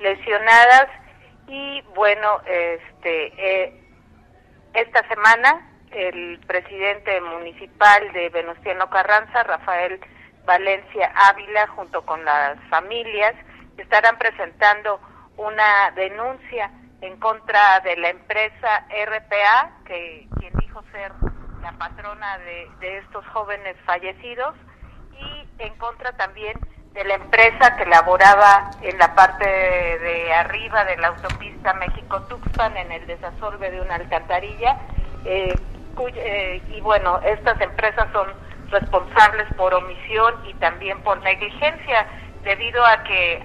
lesionadas. 0.00 0.88
Y 1.48 1.82
bueno, 1.94 2.40
este, 2.46 3.32
eh, 3.36 3.74
esta 4.74 5.06
semana 5.08 5.71
el 5.94 6.40
presidente 6.46 7.20
municipal 7.20 8.12
de 8.12 8.28
Venustiano 8.30 8.88
Carranza, 8.90 9.42
Rafael 9.42 10.00
Valencia 10.44 11.12
Ávila, 11.28 11.66
junto 11.68 12.04
con 12.04 12.24
las 12.24 12.58
familias, 12.68 13.34
estarán 13.76 14.18
presentando 14.18 15.00
una 15.36 15.90
denuncia 15.92 16.70
en 17.00 17.16
contra 17.18 17.80
de 17.80 17.96
la 17.96 18.10
empresa 18.10 18.86
RPA, 18.88 19.70
que 19.84 20.28
quien 20.38 20.52
dijo 20.60 20.82
ser 20.92 21.12
la 21.60 21.72
patrona 21.72 22.38
de, 22.38 22.98
estos 22.98 23.26
jóvenes 23.28 23.76
fallecidos, 23.84 24.54
y 25.18 25.62
en 25.62 25.74
contra 25.76 26.12
también 26.16 26.58
de 26.92 27.04
la 27.04 27.14
empresa 27.14 27.76
que 27.76 27.86
laboraba 27.86 28.70
en 28.82 28.98
la 28.98 29.14
parte 29.14 29.46
de, 29.46 30.32
arriba 30.32 30.84
de 30.84 30.96
la 30.96 31.08
autopista 31.08 31.72
México-Tuxpan 31.74 32.76
en 32.76 32.92
el 32.92 33.06
desasolve 33.06 33.70
de 33.70 33.80
una 33.80 33.94
alcantarilla. 33.94 34.78
Eh, 35.24 35.54
eh, 36.14 36.62
y 36.68 36.80
bueno, 36.80 37.20
estas 37.24 37.60
empresas 37.60 38.08
son 38.12 38.28
responsables 38.70 39.46
por 39.56 39.74
omisión 39.74 40.34
y 40.46 40.54
también 40.54 41.00
por 41.02 41.20
negligencia, 41.22 42.06
debido 42.42 42.84
a 42.84 43.02
que 43.04 43.42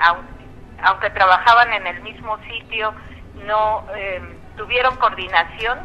aunque, 0.83 1.09
trabajaban 1.09 1.73
en 1.73 1.87
el 1.87 2.01
mismo 2.01 2.37
sitio, 2.43 2.93
no 3.45 3.85
eh, 3.95 4.21
tuvieron 4.55 4.95
coordinación 4.97 5.79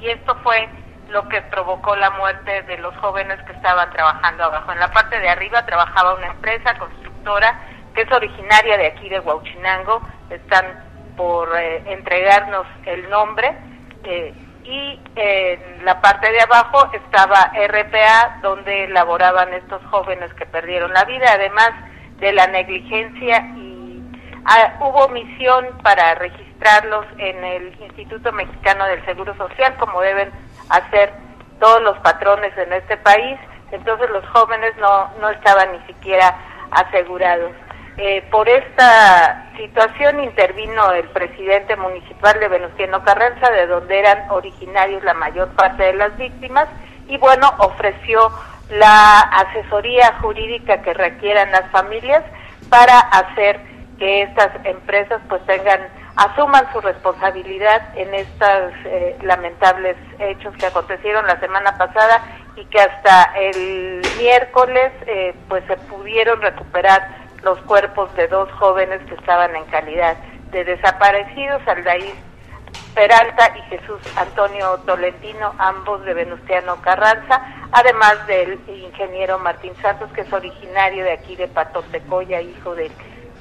y 0.00 0.08
esto 0.08 0.36
fue 0.42 0.68
lo 1.08 1.28
que 1.28 1.42
provocó 1.42 1.94
la 1.96 2.10
muerte 2.10 2.62
de 2.62 2.78
los 2.78 2.96
jóvenes 2.96 3.40
que 3.42 3.52
estaban 3.52 3.90
trabajando 3.90 4.44
abajo. 4.44 4.72
En 4.72 4.80
la 4.80 4.90
parte 4.90 5.20
de 5.20 5.28
arriba 5.28 5.64
trabajaba 5.66 6.14
una 6.14 6.28
empresa 6.28 6.76
constructora 6.78 7.60
que 7.94 8.02
es 8.02 8.12
originaria 8.12 8.76
de 8.76 8.86
aquí 8.86 9.08
de 9.08 9.20
Huachinango, 9.20 10.02
están 10.30 10.64
por 11.16 11.48
eh, 11.56 11.82
entregarnos 11.86 12.66
el 12.86 13.08
nombre. 13.08 13.54
Eh, 14.04 14.34
y 14.64 14.98
en 15.16 15.84
la 15.84 16.00
parte 16.00 16.30
de 16.32 16.40
abajo 16.40 16.90
estaba 16.92 17.52
RPA, 17.54 18.38
donde 18.42 18.88
laboraban 18.88 19.52
estos 19.52 19.84
jóvenes 19.86 20.32
que 20.34 20.46
perdieron 20.46 20.92
la 20.92 21.04
vida, 21.04 21.26
además 21.32 21.70
de 22.18 22.32
la 22.32 22.46
negligencia 22.46 23.38
y 23.56 24.02
ah, 24.46 24.74
hubo 24.80 25.08
misión 25.08 25.66
para 25.82 26.14
registrarlos 26.14 27.04
en 27.18 27.44
el 27.44 27.82
Instituto 27.82 28.32
Mexicano 28.32 28.86
del 28.86 29.04
Seguro 29.04 29.36
Social, 29.36 29.76
como 29.78 30.00
deben 30.00 30.30
hacer 30.70 31.12
todos 31.60 31.82
los 31.82 31.98
patrones 31.98 32.56
en 32.56 32.72
este 32.72 32.96
país, 32.98 33.38
entonces 33.70 34.08
los 34.10 34.26
jóvenes 34.28 34.76
no, 34.78 35.10
no 35.20 35.28
estaban 35.30 35.72
ni 35.72 35.86
siquiera 35.86 36.34
asegurados. 36.70 37.52
Eh, 37.96 38.24
por 38.30 38.48
esta 38.48 39.52
situación 39.56 40.18
intervino 40.18 40.90
el 40.92 41.08
presidente 41.10 41.76
municipal 41.76 42.38
de 42.40 42.48
Venustiano 42.48 43.04
Carranza, 43.04 43.50
de 43.50 43.68
donde 43.68 43.98
eran 43.98 44.30
originarios 44.30 45.04
la 45.04 45.14
mayor 45.14 45.48
parte 45.50 45.84
de 45.84 45.94
las 45.94 46.16
víctimas, 46.16 46.66
y 47.06 47.16
bueno, 47.18 47.52
ofreció 47.58 48.32
la 48.70 49.20
asesoría 49.20 50.14
jurídica 50.20 50.82
que 50.82 50.94
requieran 50.94 51.52
las 51.52 51.70
familias 51.70 52.24
para 52.68 52.98
hacer 52.98 53.60
que 53.98 54.22
estas 54.22 54.50
empresas 54.64 55.20
pues 55.28 55.44
tengan 55.46 55.80
asuman 56.16 56.64
su 56.72 56.80
responsabilidad 56.80 57.82
en 57.96 58.14
estos 58.14 58.72
eh, 58.84 59.16
lamentables 59.22 59.96
hechos 60.18 60.54
que 60.56 60.66
acontecieron 60.66 61.26
la 61.26 61.38
semana 61.40 61.76
pasada 61.76 62.22
y 62.56 62.64
que 62.66 62.80
hasta 62.80 63.32
el 63.36 64.00
miércoles 64.18 64.92
eh, 65.06 65.34
pues 65.48 65.64
se 65.66 65.76
pudieron 65.76 66.40
recuperar 66.40 67.23
los 67.44 67.58
cuerpos 67.60 68.14
de 68.16 68.26
dos 68.28 68.50
jóvenes 68.52 69.00
que 69.08 69.14
estaban 69.14 69.54
en 69.54 69.64
calidad 69.66 70.16
de 70.50 70.64
desaparecidos, 70.64 71.62
Aldair 71.66 72.14
Peralta 72.94 73.52
y 73.58 73.62
Jesús 73.70 73.98
Antonio 74.16 74.78
Tolentino, 74.86 75.52
ambos 75.58 76.04
de 76.04 76.14
Venustiano 76.14 76.76
Carranza, 76.80 77.42
además 77.72 78.26
del 78.26 78.58
ingeniero 78.68 79.38
Martín 79.38 79.72
Santos, 79.82 80.10
que 80.12 80.22
es 80.22 80.32
originario 80.32 81.04
de 81.04 81.12
aquí 81.12 81.34
de 81.36 81.48
Patotecoya, 81.48 82.40
hijo 82.40 82.74
del 82.74 82.92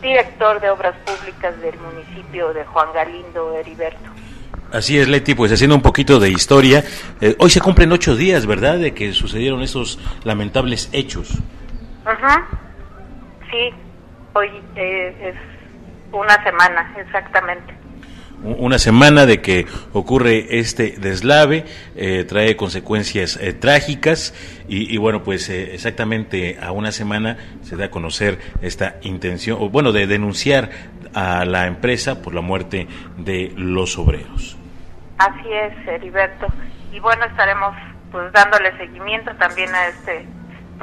director 0.01 0.59
de 0.59 0.69
obras 0.69 0.95
públicas 1.05 1.59
del 1.61 1.77
municipio 1.79 2.53
de 2.53 2.65
Juan 2.65 2.89
Galindo 2.93 3.55
Heriberto. 3.55 4.09
Así 4.71 4.97
es, 4.97 5.07
Leti, 5.07 5.35
pues 5.35 5.51
haciendo 5.51 5.75
un 5.75 5.83
poquito 5.83 6.19
de 6.19 6.29
historia, 6.31 6.83
eh, 7.21 7.35
hoy 7.37 7.51
se 7.51 7.61
cumplen 7.61 7.91
ocho 7.91 8.15
días, 8.15 8.47
¿verdad?, 8.47 8.79
de 8.79 8.95
que 8.95 9.13
sucedieron 9.13 9.61
esos 9.61 9.99
lamentables 10.23 10.89
hechos. 10.93 11.37
Ajá, 12.05 12.47
sí, 13.51 13.71
hoy 14.33 14.49
eh, 14.75 15.33
es 15.33 15.35
una 16.11 16.43
semana, 16.43 16.93
exactamente. 16.97 17.73
Una 18.43 18.77
semana 18.77 19.25
de 19.25 19.41
que 19.41 19.65
ocurre 19.93 20.59
este 20.59 20.95
deslave, 20.97 21.63
eh, 21.95 22.25
trae 22.25 22.57
consecuencias 22.57 23.37
eh, 23.37 23.53
trágicas 23.53 24.33
y, 24.67 24.97
bueno, 24.97 25.23
pues 25.23 25.49
exactamente 25.49 26.57
a 26.61 26.71
una 26.71 26.91
semana 26.91 27.37
se 27.61 27.77
da 27.77 27.85
a 27.85 27.91
conocer 27.91 28.39
esta 28.61 28.95
intención, 29.01 29.59
o 29.61 29.69
bueno, 29.69 29.93
de 29.93 30.07
denunciar 30.07 30.71
a 31.13 31.45
la 31.45 31.67
empresa 31.67 32.21
por 32.21 32.33
la 32.33 32.41
muerte 32.41 32.87
de 33.17 33.53
los 33.55 33.97
obreros. 33.97 34.57
Así 35.19 35.47
es, 35.51 35.87
Heriberto. 35.87 36.47
Y 36.91 36.99
bueno, 36.99 37.23
estaremos 37.25 37.75
pues 38.11 38.31
dándole 38.33 38.75
seguimiento 38.77 39.31
también 39.35 39.73
a 39.73 39.87
este 39.87 40.25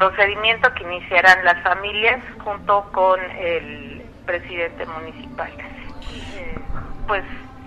procedimiento 0.00 0.72
que 0.72 0.82
iniciarán 0.84 1.44
las 1.44 1.62
familias 1.62 2.20
junto 2.42 2.90
con 2.90 3.20
el 3.38 4.02
presidente 4.24 4.86
municipal. 4.86 5.52
Eh, 6.36 6.58
pues 7.06 7.22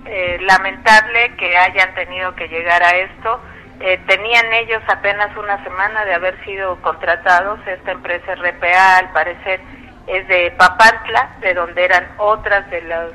eh, 0.06 0.40
lamentable 0.42 1.36
que 1.38 1.56
hayan 1.56 1.94
tenido 1.94 2.34
que 2.36 2.48
llegar 2.48 2.82
a 2.82 2.96
esto. 2.96 3.40
Eh, 3.80 4.00
tenían 4.08 4.52
ellos 4.52 4.82
apenas 4.88 5.36
una 5.38 5.64
semana 5.64 6.06
de 6.06 6.16
haber 6.16 6.44
sido 6.44 6.82
contratados. 6.82 7.60
Esta 7.68 7.92
empresa 7.92 8.34
RPA, 8.34 8.98
al 8.98 9.12
parecer, 9.12 9.62
es 10.08 10.28
de 10.28 10.52
Papantla, 10.58 11.36
de 11.40 11.54
donde 11.54 11.86
eran 11.86 12.08
otras 12.18 12.68
de 12.72 12.82
los 12.82 13.14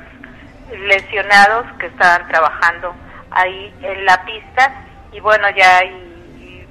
lesionados 0.79 1.65
que 1.77 1.87
estaban 1.87 2.25
trabajando 2.29 2.95
ahí 3.31 3.73
en 3.81 4.05
la 4.05 4.23
pista. 4.23 4.85
Y 5.11 5.19
bueno, 5.19 5.49
ya 5.49 5.83
y 5.83 6.65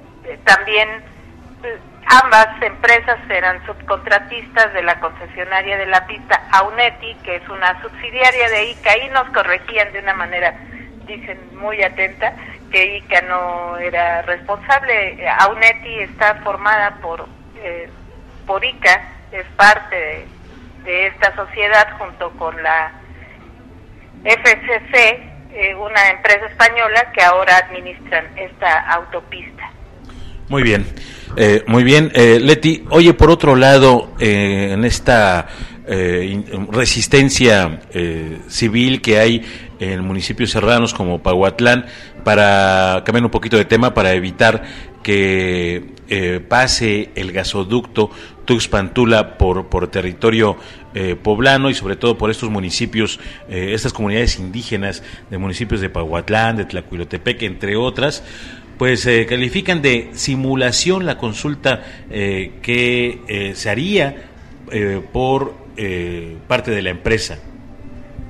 también 0.44 0.88
Ambas 2.10 2.62
empresas 2.62 3.18
eran 3.28 3.64
subcontratistas 3.66 4.72
de 4.72 4.82
la 4.82 4.98
concesionaria 4.98 5.76
de 5.76 5.84
la 5.84 6.06
pista 6.06 6.42
Auneti, 6.52 7.14
que 7.22 7.36
es 7.36 7.46
una 7.50 7.80
subsidiaria 7.82 8.48
de 8.48 8.70
ICA, 8.70 8.96
y 8.96 9.10
nos 9.10 9.28
corregían 9.28 9.92
de 9.92 9.98
una 9.98 10.14
manera, 10.14 10.54
dicen, 11.06 11.38
muy 11.58 11.82
atenta, 11.82 12.32
que 12.70 12.96
ICA 12.96 13.20
no 13.22 13.76
era 13.76 14.22
responsable. 14.22 15.28
Auneti 15.40 16.00
está 16.00 16.36
formada 16.36 16.96
por, 17.02 17.28
eh, 17.56 17.90
por 18.46 18.64
ICA, 18.64 19.02
es 19.30 19.44
parte 19.56 20.26
de, 20.84 21.06
esta 21.08 21.36
sociedad 21.36 21.88
junto 21.98 22.30
con 22.38 22.62
la 22.62 22.90
FCC, 24.24 24.94
eh, 25.52 25.74
una 25.74 26.08
empresa 26.08 26.46
española 26.46 27.12
que 27.12 27.22
ahora 27.22 27.58
administran 27.58 28.26
esta 28.38 28.90
autopista. 28.92 29.70
Muy 30.48 30.62
bien. 30.62 30.86
Eh, 31.40 31.62
muy 31.68 31.84
bien, 31.84 32.10
eh, 32.16 32.40
Leti. 32.42 32.82
Oye, 32.90 33.14
por 33.14 33.30
otro 33.30 33.54
lado, 33.54 34.10
eh, 34.18 34.70
en 34.72 34.84
esta 34.84 35.46
resistencia 36.70 37.80
civil 38.46 39.00
que 39.00 39.18
hay 39.18 39.42
en 39.80 40.04
municipios 40.04 40.50
serranos 40.50 40.92
como 40.92 41.22
Pahuatlán, 41.22 41.86
para 42.24 43.02
cambiar 43.06 43.24
un 43.24 43.30
poquito 43.30 43.56
de 43.56 43.64
tema, 43.64 43.94
para 43.94 44.12
evitar 44.12 44.64
que 45.02 45.94
pase 46.46 47.08
el 47.14 47.32
gasoducto 47.32 48.10
Tuxpantula 48.44 49.38
por, 49.38 49.70
por 49.70 49.88
territorio 49.88 50.58
poblano 51.22 51.70
y 51.70 51.74
sobre 51.74 51.96
todo 51.96 52.18
por 52.18 52.30
estos 52.30 52.50
municipios, 52.50 53.18
estas 53.48 53.94
comunidades 53.94 54.38
indígenas 54.38 55.02
de 55.30 55.38
municipios 55.38 55.80
de 55.80 55.88
Pahuatlán, 55.88 56.58
de 56.58 56.66
Tlacuilotepec, 56.66 57.44
entre 57.44 57.76
otras, 57.76 58.22
pues 58.78 59.04
eh, 59.06 59.26
califican 59.26 59.82
de 59.82 60.10
simulación 60.14 61.04
la 61.04 61.18
consulta 61.18 61.82
eh, 62.10 62.52
que 62.62 63.20
eh, 63.28 63.54
se 63.54 63.68
haría 63.68 64.24
por 65.12 65.54
parte 66.46 66.70
de 66.70 66.82
la 66.82 66.90
empresa. 66.90 67.38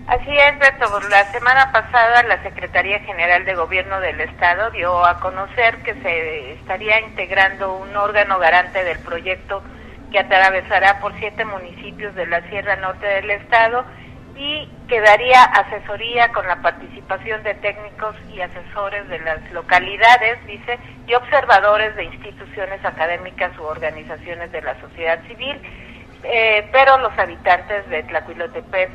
Así 0.06 0.30
es, 0.30 0.58
Beto. 0.61 1.00
La 1.11 1.24
semana 1.32 1.72
pasada 1.72 2.22
la 2.22 2.40
Secretaría 2.44 3.00
General 3.00 3.44
de 3.44 3.56
Gobierno 3.56 4.00
del 4.00 4.20
Estado 4.20 4.70
dio 4.70 5.04
a 5.04 5.18
conocer 5.18 5.78
que 5.82 5.94
se 5.94 6.52
estaría 6.52 7.00
integrando 7.00 7.74
un 7.74 7.94
órgano 7.96 8.38
garante 8.38 8.84
del 8.84 9.00
proyecto 9.00 9.64
que 10.12 10.20
atravesará 10.20 11.00
por 11.00 11.12
siete 11.18 11.44
municipios 11.44 12.14
de 12.14 12.26
la 12.26 12.40
Sierra 12.48 12.76
Norte 12.76 13.04
del 13.04 13.30
Estado 13.30 13.84
y 14.38 14.68
que 14.87 15.01
daría 15.01 15.42
asesoría 15.42 16.33
con 16.33 16.46
la 16.46 16.62
participación 16.62 17.42
de 17.42 17.55
técnicos 17.55 18.14
y 18.33 18.40
asesores 18.40 19.09
de 19.09 19.18
las 19.18 19.51
localidades, 19.51 20.38
dice, 20.46 20.79
y 21.09 21.14
observadores 21.14 21.96
de 21.96 22.05
instituciones 22.05 22.83
académicas 22.85 23.51
u 23.59 23.64
organizaciones 23.64 24.53
de 24.53 24.62
la 24.62 24.81
sociedad 24.81 25.20
civil, 25.27 25.61
eh, 26.22 26.68
pero 26.70 26.98
los 26.98 27.18
habitantes 27.18 27.88
de 27.90 28.05
Tlacuilotepec 28.05 28.90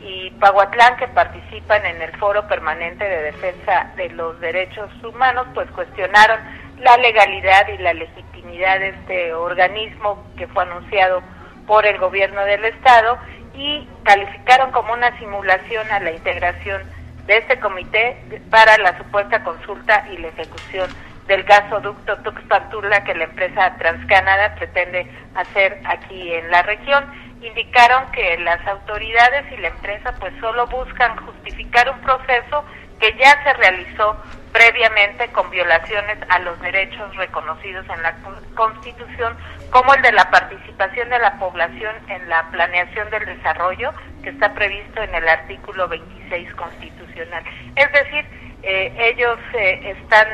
y 0.00 0.30
Pahuatlán 0.32 0.96
que 0.98 1.08
participan 1.08 1.86
en 1.86 2.02
el 2.02 2.14
Foro 2.18 2.46
Permanente 2.46 3.04
de 3.04 3.22
Defensa 3.22 3.90
de 3.96 4.10
los 4.10 4.38
Derechos 4.40 4.90
Humanos, 5.02 5.46
pues 5.54 5.70
cuestionaron 5.70 6.38
la 6.80 6.98
legalidad 6.98 7.66
y 7.68 7.78
la 7.78 7.94
legitimidad 7.94 8.78
de 8.78 8.88
este 8.90 9.32
organismo 9.32 10.22
que 10.36 10.48
fue 10.48 10.64
anunciado 10.64 11.22
por 11.66 11.86
el 11.86 11.96
gobierno 11.98 12.44
del 12.44 12.64
Estado 12.66 13.16
y 13.54 13.86
calificaron 14.04 14.70
como 14.72 14.92
una 14.92 15.16
simulación 15.18 15.90
a 15.90 16.00
la 16.00 16.12
integración 16.12 16.82
de 17.26 17.38
este 17.38 17.58
comité 17.60 18.16
para 18.50 18.76
la 18.78 18.96
supuesta 18.98 19.42
consulta 19.44 20.06
y 20.12 20.18
la 20.18 20.28
ejecución 20.28 20.90
del 21.26 21.44
gasoducto 21.44 22.16
Tuxpantula 22.18 23.04
que 23.04 23.14
la 23.14 23.24
empresa 23.24 23.76
Transcanada 23.78 24.54
pretende 24.56 25.06
hacer 25.34 25.80
aquí 25.84 26.32
en 26.32 26.50
la 26.50 26.62
región. 26.62 27.04
Indicaron 27.42 28.10
que 28.12 28.38
las 28.38 28.64
autoridades 28.66 29.50
y 29.52 29.56
la 29.58 29.68
empresa 29.68 30.14
pues 30.18 30.32
solo 30.40 30.66
buscan 30.66 31.16
justificar 31.24 31.90
un 31.90 32.00
proceso 32.00 32.64
que 33.00 33.14
ya 33.18 33.42
se 33.42 33.52
realizó 33.54 34.16
previamente 34.52 35.28
con 35.28 35.50
violaciones 35.50 36.18
a 36.28 36.38
los 36.40 36.60
derechos 36.60 37.16
reconocidos 37.16 37.84
en 37.88 38.02
la 38.02 38.14
Constitución, 38.54 39.36
como 39.72 39.94
el 39.94 40.02
de 40.02 40.12
la 40.12 40.30
participación 40.30 41.08
de 41.08 41.18
la 41.18 41.38
población 41.38 41.96
en 42.08 42.28
la 42.28 42.48
planeación 42.50 43.10
del 43.10 43.24
desarrollo, 43.24 43.92
que 44.22 44.30
está 44.30 44.52
previsto 44.54 45.02
en 45.02 45.14
el 45.14 45.28
artículo 45.28 45.88
26 45.88 46.54
constitucional. 46.54 47.42
Es 47.74 47.90
decir, 47.92 48.24
eh, 48.62 48.92
ellos 48.98 49.38
eh, 49.54 49.96
están 49.96 50.28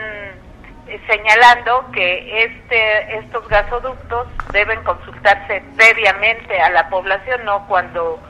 eh, 0.88 1.00
señalando 1.06 1.88
que 1.92 2.44
este, 2.44 3.18
estos 3.18 3.48
gasoductos 3.48 4.26
deben 4.52 4.82
consultarse 4.82 5.62
previamente 5.76 6.60
a 6.60 6.70
la 6.70 6.90
población, 6.90 7.44
no 7.44 7.64
cuando 7.68 8.20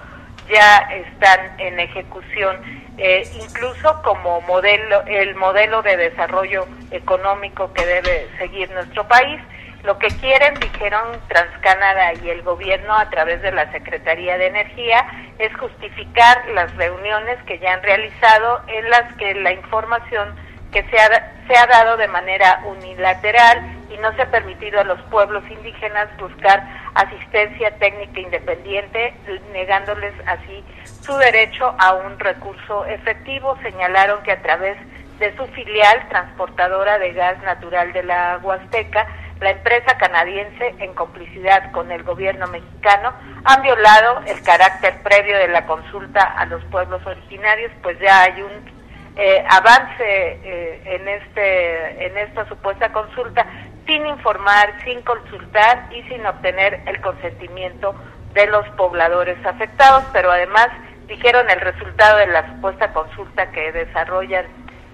ya 0.50 0.78
están 0.90 1.40
en 1.58 1.80
ejecución, 1.80 2.56
eh, 2.98 3.28
incluso 3.34 4.02
como 4.02 4.40
modelo, 4.42 5.02
el 5.06 5.34
modelo 5.36 5.82
de 5.82 5.96
desarrollo 5.96 6.66
económico 6.90 7.72
que 7.72 7.86
debe 7.86 8.28
seguir 8.38 8.70
nuestro 8.72 9.06
país. 9.08 9.40
Lo 9.84 9.98
que 9.98 10.08
quieren, 10.08 10.54
dijeron 10.54 11.20
TransCanada 11.28 12.14
y 12.14 12.30
el 12.30 12.42
gobierno 12.42 12.94
a 12.94 13.08
través 13.10 13.40
de 13.42 13.52
la 13.52 13.70
Secretaría 13.70 14.36
de 14.36 14.48
Energía, 14.48 15.06
es 15.38 15.56
justificar 15.56 16.46
las 16.54 16.74
reuniones 16.76 17.38
que 17.44 17.58
ya 17.58 17.74
han 17.74 17.82
realizado 17.82 18.62
en 18.66 18.90
las 18.90 19.12
que 19.14 19.34
la 19.34 19.52
información 19.52 20.34
que 20.72 20.82
se 20.90 20.98
ha, 20.98 21.32
se 21.46 21.56
ha 21.56 21.66
dado 21.66 21.96
de 21.96 22.08
manera 22.08 22.60
unilateral 22.66 23.62
y 23.90 23.96
no 23.98 24.12
se 24.16 24.22
ha 24.22 24.30
permitido 24.30 24.80
a 24.80 24.84
los 24.84 25.00
pueblos 25.02 25.42
indígenas 25.48 26.08
buscar 26.18 26.62
asistencia 26.94 27.70
técnica 27.78 28.20
independiente, 28.20 29.14
negándoles 29.52 30.12
así 30.26 30.64
su 31.02 31.16
derecho 31.16 31.74
a 31.78 31.94
un 31.94 32.18
recurso 32.18 32.84
efectivo. 32.86 33.56
Señalaron 33.62 34.22
que 34.24 34.32
a 34.32 34.42
través 34.42 34.76
de 35.18 35.34
su 35.36 35.46
filial 35.48 36.06
transportadora 36.08 36.98
de 36.98 37.12
gas 37.12 37.42
natural 37.42 37.92
de 37.92 38.02
la 38.02 38.38
Huasteca, 38.42 39.06
la 39.40 39.50
empresa 39.50 39.96
canadiense, 39.98 40.74
en 40.78 40.94
complicidad 40.94 41.70
con 41.72 41.90
el 41.92 42.02
gobierno 42.02 42.46
mexicano, 42.48 43.12
han 43.44 43.62
violado 43.62 44.22
el 44.26 44.42
carácter 44.42 45.00
previo 45.02 45.38
de 45.38 45.48
la 45.48 45.64
consulta 45.66 46.22
a 46.22 46.46
los 46.46 46.62
pueblos 46.64 47.04
originarios, 47.06 47.70
pues 47.82 47.98
ya 48.00 48.22
hay 48.22 48.42
un 48.42 48.78
eh, 49.16 49.44
avance 49.50 49.98
eh, 50.00 50.80
en 50.84 51.08
este 51.08 52.06
en 52.06 52.18
esta 52.18 52.46
supuesta 52.48 52.92
consulta 52.92 53.44
sin 53.86 54.06
informar, 54.06 54.72
sin 54.84 55.02
consultar 55.02 55.88
y 55.90 56.02
sin 56.04 56.24
obtener 56.24 56.80
el 56.86 57.00
consentimiento 57.00 57.94
de 58.34 58.46
los 58.46 58.68
pobladores 58.76 59.44
afectados, 59.44 60.04
pero 60.12 60.30
además 60.30 60.68
dijeron 61.08 61.48
el 61.50 61.60
resultado 61.60 62.18
de 62.18 62.26
la 62.26 62.46
supuesta 62.54 62.92
consulta 62.92 63.50
que 63.50 63.72
desarrollan 63.72 64.46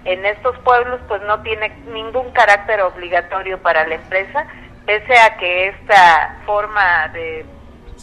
en 0.05 0.25
estos 0.25 0.57
pueblos 0.59 1.01
pues 1.07 1.21
no 1.23 1.41
tiene 1.41 1.69
ningún 1.87 2.31
carácter 2.31 2.81
obligatorio 2.81 3.61
para 3.61 3.85
la 3.87 3.95
empresa, 3.95 4.47
pese 4.85 5.19
a 5.19 5.35
que 5.37 5.69
esta 5.69 6.37
forma 6.45 7.07
de, 7.09 7.45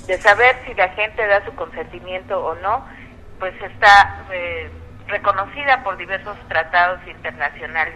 de 0.06 0.18
saber 0.18 0.56
si 0.66 0.74
la 0.74 0.88
gente 0.90 1.26
da 1.26 1.44
su 1.44 1.54
consentimiento 1.54 2.44
o 2.44 2.54
no, 2.56 2.84
pues 3.38 3.54
está 3.62 4.24
eh, 4.32 4.70
reconocida 5.06 5.82
por 5.84 5.96
diversos 5.96 6.36
tratados 6.48 7.00
internacionales. 7.06 7.94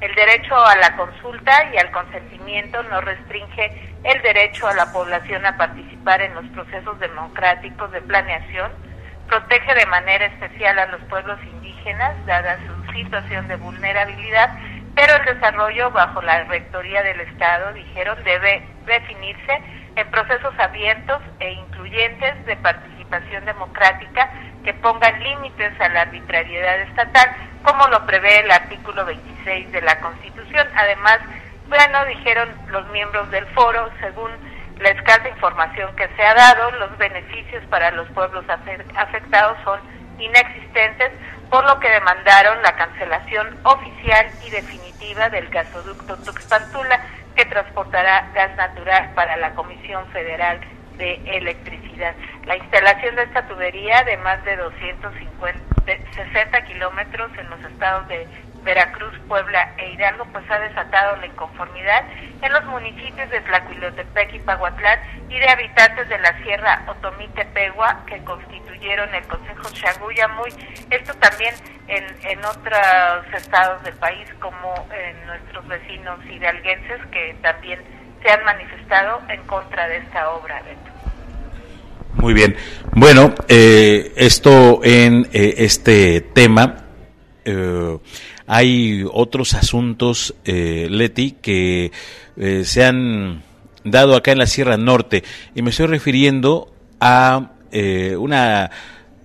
El 0.00 0.14
derecho 0.14 0.56
a 0.56 0.74
la 0.76 0.96
consulta 0.96 1.70
y 1.72 1.78
al 1.78 1.90
consentimiento 1.92 2.82
no 2.84 3.00
restringe 3.00 3.94
el 4.02 4.20
derecho 4.22 4.66
a 4.66 4.74
la 4.74 4.92
población 4.92 5.46
a 5.46 5.56
participar 5.56 6.20
en 6.20 6.34
los 6.34 6.44
procesos 6.46 6.98
democráticos 6.98 7.90
de 7.92 8.02
planeación, 8.02 8.72
protege 9.28 9.74
de 9.74 9.86
manera 9.86 10.26
especial 10.26 10.78
a 10.78 10.86
los 10.86 11.00
pueblos 11.02 11.38
indígenas, 11.44 12.14
dada 12.26 12.58
su 12.66 12.83
situación 12.94 13.46
de 13.48 13.56
vulnerabilidad, 13.56 14.50
pero 14.94 15.16
el 15.16 15.24
desarrollo 15.24 15.90
bajo 15.90 16.22
la 16.22 16.44
rectoría 16.44 17.02
del 17.02 17.20
Estado, 17.20 17.72
dijeron, 17.72 18.16
debe 18.24 18.62
definirse 18.86 19.60
en 19.96 20.10
procesos 20.10 20.54
abiertos 20.58 21.20
e 21.40 21.52
incluyentes 21.52 22.46
de 22.46 22.56
participación 22.56 23.44
democrática 23.44 24.30
que 24.64 24.74
pongan 24.74 25.22
límites 25.22 25.78
a 25.80 25.88
la 25.90 26.02
arbitrariedad 26.02 26.80
estatal, 26.80 27.30
como 27.62 27.86
lo 27.88 28.04
prevé 28.06 28.40
el 28.40 28.50
artículo 28.50 29.04
26 29.04 29.72
de 29.72 29.82
la 29.82 30.00
Constitución. 30.00 30.66
Además, 30.74 31.18
bueno, 31.68 32.04
dijeron 32.06 32.48
los 32.68 32.88
miembros 32.90 33.30
del 33.30 33.46
foro, 33.48 33.90
según 34.00 34.30
la 34.80 34.90
escasa 34.90 35.28
información 35.28 35.94
que 35.96 36.08
se 36.16 36.22
ha 36.22 36.34
dado, 36.34 36.70
los 36.72 36.96
beneficios 36.98 37.64
para 37.66 37.90
los 37.92 38.08
pueblos 38.10 38.44
afectados 38.48 39.56
son 39.64 39.80
inexistentes, 40.18 41.10
por 41.50 41.64
lo 41.64 41.78
que 41.80 41.90
demandaron 41.90 42.62
la 42.62 42.76
cancelación 42.76 43.58
oficial 43.64 44.26
y 44.46 44.50
definitiva 44.50 45.28
del 45.30 45.48
gasoducto 45.48 46.16
Tuxpantula, 46.16 47.00
que 47.36 47.44
transportará 47.46 48.30
gas 48.34 48.54
natural 48.56 49.10
para 49.14 49.36
la 49.36 49.54
Comisión 49.54 50.06
Federal 50.08 50.60
de 50.98 51.20
Electricidad. 51.26 52.14
La 52.46 52.56
instalación 52.56 53.16
de 53.16 53.24
esta 53.24 53.46
tubería 53.48 54.02
de 54.04 54.16
más 54.18 54.44
de 54.44 54.56
260 54.56 56.64
kilómetros 56.64 57.30
en 57.38 57.50
los 57.50 57.60
estados 57.64 58.06
de 58.08 58.26
Veracruz, 58.64 59.12
Puebla 59.28 59.74
e 59.76 59.92
Hidalgo, 59.92 60.24
pues 60.32 60.44
ha 60.50 60.58
desatado 60.58 61.16
la 61.16 61.26
inconformidad 61.26 62.04
en 62.42 62.52
los 62.52 62.64
municipios 62.64 63.28
de 63.30 63.40
Tlacuilotepec 63.42 64.34
y 64.34 64.38
Pahuatlán 64.40 64.98
y 65.28 65.38
de 65.38 65.48
habitantes 65.48 66.08
de 66.08 66.18
la 66.18 66.42
Sierra 66.42 66.82
Otomí-Tepegua 66.86 68.04
que 68.06 68.22
constituyeron 68.24 69.14
el 69.14 69.24
Consejo 69.24 69.68
Muy 70.36 70.52
Esto 70.90 71.14
también 71.14 71.54
en, 71.88 72.04
en 72.22 72.44
otros 72.44 73.26
estados 73.34 73.82
del 73.84 73.94
país, 73.94 74.28
como 74.40 74.74
en 74.92 75.26
nuestros 75.26 75.66
vecinos 75.68 76.18
hidalguenses, 76.26 77.00
que 77.12 77.36
también 77.42 77.80
se 78.22 78.30
han 78.30 78.44
manifestado 78.44 79.20
en 79.28 79.42
contra 79.42 79.86
de 79.88 79.98
esta 79.98 80.30
obra. 80.30 80.62
Muy 82.14 82.32
bien. 82.32 82.56
Bueno, 82.92 83.34
eh, 83.48 84.12
esto 84.16 84.80
en 84.82 85.28
eh, 85.32 85.54
este 85.58 86.20
tema. 86.20 86.76
Eh, 87.44 87.98
hay 88.46 89.04
otros 89.10 89.54
asuntos, 89.54 90.34
eh, 90.44 90.88
Leti, 90.90 91.32
que 91.40 91.92
eh, 92.36 92.62
se 92.64 92.84
han 92.84 93.42
dado 93.84 94.16
acá 94.16 94.32
en 94.32 94.38
la 94.38 94.46
Sierra 94.46 94.76
Norte 94.76 95.24
y 95.54 95.62
me 95.62 95.70
estoy 95.70 95.86
refiriendo 95.86 96.72
a 97.00 97.52
eh, 97.72 98.16
unas 98.18 98.70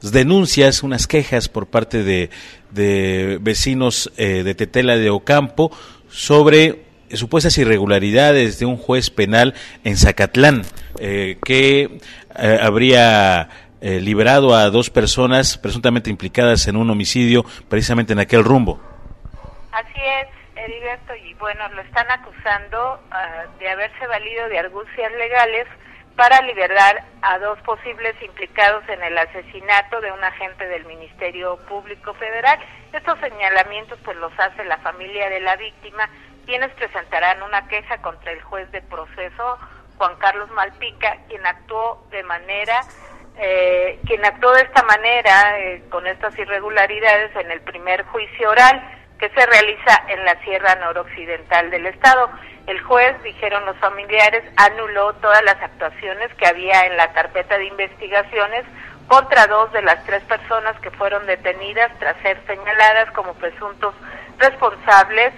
denuncias, 0.01 0.83
unas 0.83 1.07
quejas 1.07 1.49
por 1.49 1.67
parte 1.67 2.03
de, 2.03 2.29
de 2.71 3.39
vecinos 3.41 4.11
eh, 4.17 4.43
de 4.43 4.55
Tetela 4.55 4.97
de 4.97 5.09
Ocampo 5.09 5.71
sobre 6.09 6.85
supuestas 7.11 7.57
irregularidades 7.57 8.59
de 8.59 8.65
un 8.65 8.77
juez 8.77 9.09
penal 9.09 9.55
en 9.83 9.97
Zacatlán 9.97 10.63
que 11.43 11.99
habría 12.61 13.49
liberado 13.81 14.53
a 14.53 14.69
dos 14.69 14.91
personas 14.91 15.57
presuntamente 15.57 16.11
implicadas 16.11 16.67
en 16.67 16.75
un 16.75 16.89
homicidio 16.89 17.45
precisamente 17.67 18.13
en 18.13 18.19
aquel 18.19 18.43
rumbo. 18.43 18.79
Así 19.79 20.01
es, 20.03 20.27
Heriberto, 20.57 21.15
y 21.15 21.33
bueno, 21.35 21.69
lo 21.69 21.81
están 21.81 22.11
acusando 22.11 22.99
uh, 23.11 23.59
de 23.59 23.69
haberse 23.69 24.07
valido 24.07 24.49
de 24.49 24.59
argucias 24.59 25.09
legales 25.13 25.67
para 26.17 26.41
liberar 26.41 27.01
a 27.21 27.39
dos 27.39 27.57
posibles 27.61 28.13
implicados 28.21 28.83
en 28.89 29.01
el 29.01 29.17
asesinato 29.17 30.01
de 30.01 30.11
un 30.11 30.21
agente 30.21 30.67
del 30.67 30.83
Ministerio 30.83 31.55
Público 31.69 32.13
Federal. 32.15 32.59
Estos 32.91 33.17
señalamientos 33.21 33.97
pues 34.03 34.17
los 34.17 34.37
hace 34.37 34.65
la 34.65 34.79
familia 34.79 35.29
de 35.29 35.39
la 35.39 35.55
víctima, 35.55 36.09
quienes 36.45 36.71
presentarán 36.71 37.41
una 37.41 37.65
queja 37.69 38.01
contra 38.01 38.33
el 38.33 38.41
juez 38.41 38.69
de 38.73 38.81
proceso 38.81 39.57
Juan 39.97 40.17
Carlos 40.17 40.51
Malpica, 40.51 41.19
quien 41.29 41.45
actuó 41.45 42.05
de 42.11 42.23
manera 42.23 42.81
eh, 43.37 43.97
quien 44.05 44.25
actuó 44.25 44.51
de 44.51 44.63
esta 44.63 44.83
manera 44.83 45.57
eh, 45.57 45.83
con 45.89 46.05
estas 46.05 46.37
irregularidades 46.37 47.33
en 47.37 47.49
el 47.49 47.61
primer 47.61 48.03
juicio 48.07 48.49
oral 48.49 48.98
que 49.19 49.29
se 49.29 49.45
realiza 49.45 50.03
en 50.07 50.23
la 50.25 50.41
Sierra 50.43 50.75
Noroccidental 50.75 51.69
del 51.69 51.85
Estado. 51.87 52.29
El 52.67 52.79
juez, 52.81 53.21
dijeron 53.23 53.65
los 53.65 53.77
familiares, 53.77 54.43
anuló 54.55 55.13
todas 55.15 55.43
las 55.43 55.61
actuaciones 55.61 56.33
que 56.35 56.47
había 56.47 56.85
en 56.85 56.95
la 56.95 57.11
carpeta 57.11 57.57
de 57.57 57.65
investigaciones 57.65 58.63
contra 59.07 59.47
dos 59.47 59.71
de 59.73 59.81
las 59.81 60.03
tres 60.05 60.23
personas 60.23 60.79
que 60.79 60.91
fueron 60.91 61.25
detenidas 61.25 61.91
tras 61.99 62.15
ser 62.21 62.39
señaladas 62.45 63.11
como 63.11 63.33
presuntos 63.33 63.93
responsables 64.37 65.33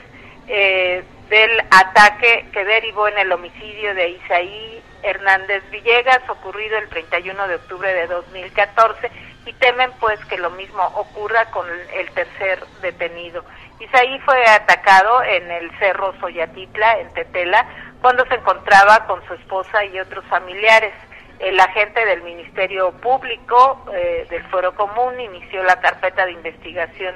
eh, 0.47 1.03
del 1.29 1.59
ataque 1.71 2.47
que 2.51 2.65
derivó 2.65 3.07
en 3.07 3.17
el 3.17 3.31
homicidio 3.31 3.95
de 3.95 4.09
Isaí 4.09 4.83
Hernández 5.03 5.63
Villegas, 5.71 6.19
ocurrido 6.29 6.77
el 6.77 6.89
31 6.89 7.47
de 7.47 7.55
octubre 7.55 7.93
de 7.93 8.07
2014, 8.07 9.09
y 9.45 9.53
temen 9.53 9.91
pues 9.99 10.23
que 10.25 10.37
lo 10.37 10.51
mismo 10.51 10.83
ocurra 10.95 11.45
con 11.51 11.67
el 11.93 12.11
tercer 12.11 12.63
detenido. 12.81 13.43
Isaí 13.79 14.19
fue 14.19 14.45
atacado 14.45 15.23
en 15.23 15.49
el 15.49 15.71
Cerro 15.79 16.13
Soyatitla, 16.19 16.99
en 16.99 17.13
Tetela, 17.13 17.65
cuando 18.01 18.25
se 18.27 18.35
encontraba 18.35 19.07
con 19.07 19.25
su 19.27 19.33
esposa 19.33 19.83
y 19.85 19.99
otros 19.99 20.23
familiares. 20.25 20.93
El 21.39 21.59
agente 21.59 22.05
del 22.05 22.21
Ministerio 22.21 22.91
Público 22.91 23.83
eh, 23.91 24.27
del 24.29 24.43
Foro 24.49 24.75
Común 24.75 25.19
inició 25.19 25.63
la 25.63 25.79
carpeta 25.79 26.25
de 26.25 26.33
investigación 26.33 27.15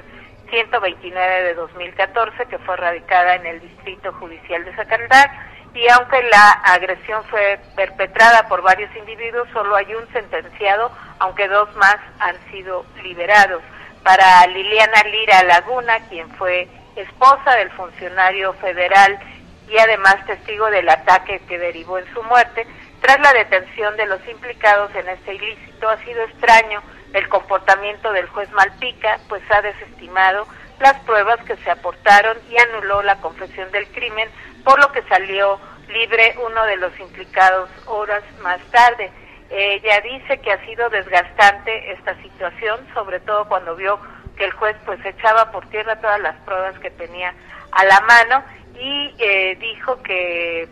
129 0.50 1.42
de 1.44 1.54
2014, 1.54 2.46
que 2.46 2.58
fue 2.58 2.76
radicada 2.76 3.36
en 3.36 3.46
el 3.46 3.60
Distrito 3.60 4.12
Judicial 4.14 4.64
de 4.64 4.74
Zacatán, 4.74 5.30
y 5.76 5.86
aunque 5.88 6.22
la 6.22 6.52
agresión 6.52 7.22
fue 7.24 7.60
perpetrada 7.76 8.48
por 8.48 8.62
varios 8.62 8.94
individuos, 8.96 9.46
solo 9.52 9.76
hay 9.76 9.94
un 9.94 10.10
sentenciado, 10.10 10.90
aunque 11.18 11.48
dos 11.48 11.68
más 11.76 11.96
han 12.18 12.34
sido 12.50 12.86
liberados 13.02 13.62
para 14.02 14.46
Liliana 14.46 15.02
Lira 15.02 15.42
Laguna, 15.42 15.98
quien 16.08 16.30
fue 16.36 16.66
esposa 16.96 17.56
del 17.56 17.70
funcionario 17.72 18.54
federal 18.54 19.18
y 19.68 19.76
además 19.76 20.16
testigo 20.26 20.70
del 20.70 20.88
ataque 20.88 21.42
que 21.46 21.58
derivó 21.58 21.98
en 21.98 22.10
su 22.14 22.22
muerte. 22.22 22.66
Tras 23.02 23.20
la 23.20 23.34
detención 23.34 23.98
de 23.98 24.06
los 24.06 24.26
implicados 24.28 24.94
en 24.94 25.06
este 25.10 25.34
ilícito, 25.34 25.90
ha 25.90 25.98
sido 26.04 26.22
extraño 26.22 26.80
el 27.12 27.28
comportamiento 27.28 28.12
del 28.12 28.28
juez 28.28 28.50
Malpica, 28.52 29.18
pues 29.28 29.42
ha 29.50 29.60
desestimado 29.60 30.46
las 30.80 30.98
pruebas 31.00 31.42
que 31.44 31.56
se 31.56 31.70
aportaron 31.70 32.36
y 32.50 32.58
anuló 32.58 33.02
la 33.02 33.20
confesión 33.20 33.70
del 33.72 33.86
crimen, 33.88 34.28
por 34.64 34.78
lo 34.80 34.92
que 34.92 35.02
salió 35.02 35.58
libre 35.88 36.36
uno 36.44 36.64
de 36.64 36.76
los 36.76 36.98
implicados 36.98 37.70
horas 37.86 38.22
más 38.42 38.60
tarde. 38.70 39.10
Ella 39.48 40.00
dice 40.00 40.38
que 40.40 40.52
ha 40.52 40.64
sido 40.66 40.90
desgastante 40.90 41.92
esta 41.92 42.20
situación, 42.22 42.80
sobre 42.94 43.20
todo 43.20 43.46
cuando 43.46 43.76
vio 43.76 44.00
que 44.36 44.44
el 44.44 44.52
juez 44.52 44.76
pues 44.84 45.04
echaba 45.04 45.50
por 45.50 45.66
tierra 45.68 46.00
todas 46.00 46.20
las 46.20 46.36
pruebas 46.40 46.78
que 46.80 46.90
tenía 46.90 47.32
a 47.72 47.84
la 47.84 48.00
mano 48.00 48.44
y 48.78 49.14
eh, 49.18 49.56
dijo 49.60 50.02
que 50.02 50.68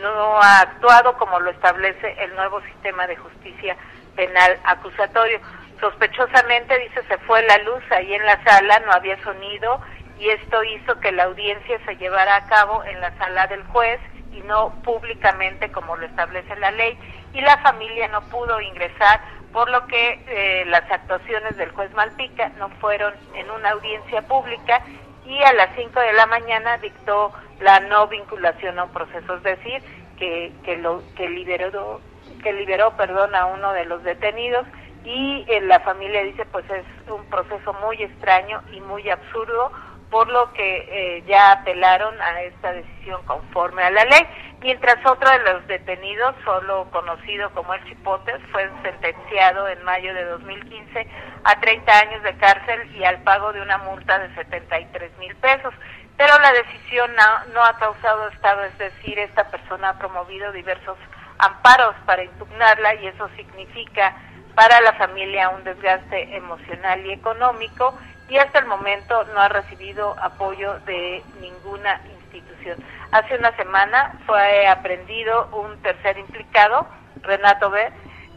no 0.00 0.40
ha 0.40 0.60
actuado 0.60 1.16
como 1.18 1.38
lo 1.40 1.50
establece 1.50 2.16
el 2.22 2.34
nuevo 2.34 2.60
sistema 2.62 3.06
de 3.06 3.16
justicia 3.16 3.76
penal 4.14 4.58
acusatorio. 4.64 5.40
Sospechosamente, 5.82 6.78
dice, 6.78 7.02
se 7.08 7.18
fue 7.18 7.42
la 7.42 7.58
luz 7.58 7.82
ahí 7.90 8.14
en 8.14 8.24
la 8.24 8.40
sala, 8.44 8.78
no 8.86 8.92
había 8.92 9.20
sonido 9.24 9.80
y 10.16 10.28
esto 10.28 10.62
hizo 10.62 11.00
que 11.00 11.10
la 11.10 11.24
audiencia 11.24 11.76
se 11.84 11.96
llevara 11.96 12.36
a 12.36 12.46
cabo 12.46 12.84
en 12.84 13.00
la 13.00 13.10
sala 13.18 13.48
del 13.48 13.64
juez 13.64 13.98
y 14.32 14.42
no 14.42 14.72
públicamente 14.84 15.72
como 15.72 15.96
lo 15.96 16.06
establece 16.06 16.54
la 16.54 16.70
ley. 16.70 16.96
Y 17.34 17.40
la 17.40 17.58
familia 17.58 18.06
no 18.06 18.20
pudo 18.28 18.60
ingresar 18.60 19.20
por 19.52 19.68
lo 19.70 19.84
que 19.88 20.22
eh, 20.28 20.64
las 20.66 20.88
actuaciones 20.88 21.56
del 21.56 21.72
juez 21.72 21.92
Malpica 21.94 22.50
no 22.60 22.68
fueron 22.80 23.12
en 23.34 23.50
una 23.50 23.70
audiencia 23.70 24.22
pública 24.22 24.84
y 25.26 25.42
a 25.42 25.52
las 25.52 25.74
5 25.74 25.98
de 25.98 26.12
la 26.12 26.26
mañana 26.26 26.78
dictó 26.78 27.32
la 27.58 27.80
no 27.80 28.06
vinculación 28.06 28.78
a 28.78 28.84
un 28.84 28.92
proceso, 28.92 29.34
es 29.34 29.42
decir, 29.42 29.82
que, 30.16 30.52
que, 30.62 30.76
lo, 30.76 31.02
que 31.16 31.28
liberó, 31.28 32.00
que 32.40 32.52
liberó 32.52 32.96
perdón, 32.96 33.34
a 33.34 33.46
uno 33.46 33.72
de 33.72 33.84
los 33.84 34.04
detenidos 34.04 34.64
y 35.04 35.44
la 35.62 35.80
familia 35.80 36.22
dice 36.22 36.44
pues 36.46 36.64
es 36.70 36.84
un 37.10 37.24
proceso 37.26 37.72
muy 37.74 38.02
extraño 38.02 38.62
y 38.72 38.80
muy 38.80 39.08
absurdo 39.10 39.72
por 40.12 40.28
lo 40.28 40.52
que 40.52 41.16
eh, 41.16 41.24
ya 41.26 41.52
apelaron 41.52 42.20
a 42.20 42.42
esta 42.42 42.70
decisión 42.74 43.24
conforme 43.24 43.82
a 43.82 43.90
la 43.90 44.04
ley, 44.04 44.26
mientras 44.60 44.98
otro 45.06 45.28
de 45.30 45.38
los 45.38 45.66
detenidos, 45.66 46.34
solo 46.44 46.86
conocido 46.92 47.50
como 47.52 47.72
el 47.72 47.82
Chipotes, 47.84 48.38
fue 48.52 48.70
sentenciado 48.82 49.66
en 49.68 49.82
mayo 49.84 50.12
de 50.12 50.24
2015 50.24 51.06
a 51.44 51.58
30 51.58 51.98
años 51.98 52.22
de 52.24 52.36
cárcel 52.36 52.94
y 52.94 53.04
al 53.04 53.22
pago 53.22 53.54
de 53.54 53.62
una 53.62 53.78
multa 53.78 54.18
de 54.18 54.34
73 54.34 55.16
mil 55.16 55.34
pesos. 55.36 55.72
Pero 56.18 56.38
la 56.40 56.52
decisión 56.52 57.10
no, 57.16 57.54
no 57.54 57.64
ha 57.64 57.78
causado 57.78 58.28
estado, 58.28 58.64
es 58.64 58.76
decir, 58.76 59.18
esta 59.18 59.50
persona 59.50 59.88
ha 59.88 59.98
promovido 59.98 60.52
diversos 60.52 60.98
amparos 61.38 61.96
para 62.04 62.22
impugnarla 62.22 62.96
y 62.96 63.06
eso 63.06 63.30
significa 63.34 64.14
para 64.54 64.80
la 64.80 64.92
familia 64.94 65.48
un 65.50 65.64
desgaste 65.64 66.36
emocional 66.36 67.04
y 67.06 67.12
económico 67.12 67.94
y 68.28 68.38
hasta 68.38 68.60
el 68.60 68.66
momento 68.66 69.24
no 69.34 69.40
ha 69.40 69.48
recibido 69.48 70.14
apoyo 70.20 70.78
de 70.80 71.22
ninguna 71.40 72.00
institución. 72.14 72.78
Hace 73.10 73.36
una 73.36 73.54
semana 73.56 74.18
fue 74.26 74.66
aprendido 74.66 75.48
un 75.52 75.80
tercer 75.82 76.18
implicado, 76.18 76.86
Renato 77.22 77.70
B., 77.70 77.92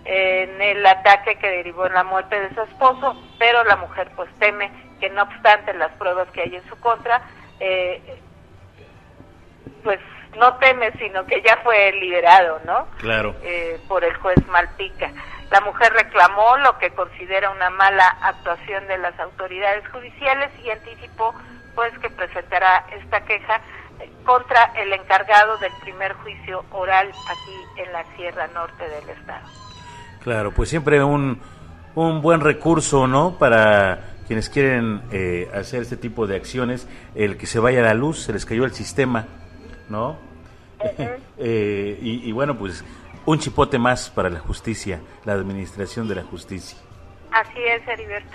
en 0.06 0.62
el 0.62 0.86
ataque 0.86 1.36
que 1.38 1.50
derivó 1.50 1.88
en 1.88 1.94
la 1.94 2.04
muerte 2.04 2.40
de 2.40 2.54
su 2.54 2.62
esposo, 2.62 3.16
pero 3.40 3.64
la 3.64 3.76
mujer 3.76 4.12
pues 4.16 4.30
teme 4.38 4.70
que 5.00 5.10
no 5.10 5.24
obstante 5.24 5.74
las 5.74 5.92
pruebas 5.94 6.28
que 6.32 6.42
hay 6.42 6.56
en 6.56 6.70
su 6.70 6.80
contra, 6.80 7.22
eh, 7.60 8.20
pues 9.84 10.00
no 10.38 10.56
teme, 10.58 10.92
sino 11.00 11.26
que 11.26 11.42
ya 11.42 11.58
fue 11.64 11.92
liberado, 11.94 12.60
¿no? 12.66 12.88
Claro. 13.00 13.36
Eh, 13.44 13.80
por 13.88 14.04
el 14.04 14.14
juez 14.18 14.46
Malpica. 14.48 15.12
La 15.56 15.62
mujer 15.62 15.94
reclamó 15.94 16.58
lo 16.58 16.78
que 16.80 16.90
considera 16.90 17.50
una 17.50 17.70
mala 17.70 18.06
actuación 18.22 18.86
de 18.88 18.98
las 18.98 19.18
autoridades 19.22 19.88
judiciales 19.88 20.52
y 20.62 20.70
anticipó 20.70 21.34
pues 21.76 21.98
que 22.00 22.10
presentará 22.10 22.86
esta 22.92 23.22
queja 23.24 23.62
contra 24.26 24.66
el 24.76 24.92
encargado 24.92 25.58
del 25.60 25.72
primer 25.82 26.12
juicio 26.12 26.66
oral 26.72 27.08
aquí 27.08 27.82
en 27.82 27.94
la 27.94 28.04
Sierra 28.18 28.48
Norte 28.48 28.84
del 28.84 29.08
estado. 29.08 29.48
Claro, 30.24 30.52
pues 30.52 30.68
siempre 30.68 31.02
un, 31.02 31.40
un 31.96 32.22
buen 32.22 32.42
recurso, 32.42 33.08
¿no? 33.08 33.38
Para 33.40 34.16
quienes 34.28 34.50
quieren 34.50 35.04
eh, 35.14 35.50
hacer 35.54 35.84
este 35.84 35.96
tipo 35.96 36.28
de 36.28 36.36
acciones, 36.36 36.86
el 37.16 37.38
que 37.38 37.48
se 37.48 37.60
vaya 37.60 37.80
a 37.80 37.84
la 37.84 37.94
luz, 37.94 38.24
se 38.24 38.34
les 38.34 38.46
cayó 38.46 38.66
el 38.66 38.74
sistema, 38.74 39.26
¿no? 39.88 40.18
eh, 41.38 41.98
y, 42.02 42.28
y, 42.28 42.32
bueno, 42.34 42.58
pues 42.58 42.84
un 43.26 43.40
chipote 43.40 43.78
más 43.78 44.10
para 44.10 44.30
la 44.30 44.40
justicia, 44.40 45.02
la 45.26 45.34
administración 45.34 46.08
de 46.08 46.16
la 46.16 46.24
justicia. 46.24 46.78
Así 47.32 47.60
es, 47.60 47.88
Heriberto. 47.88 48.32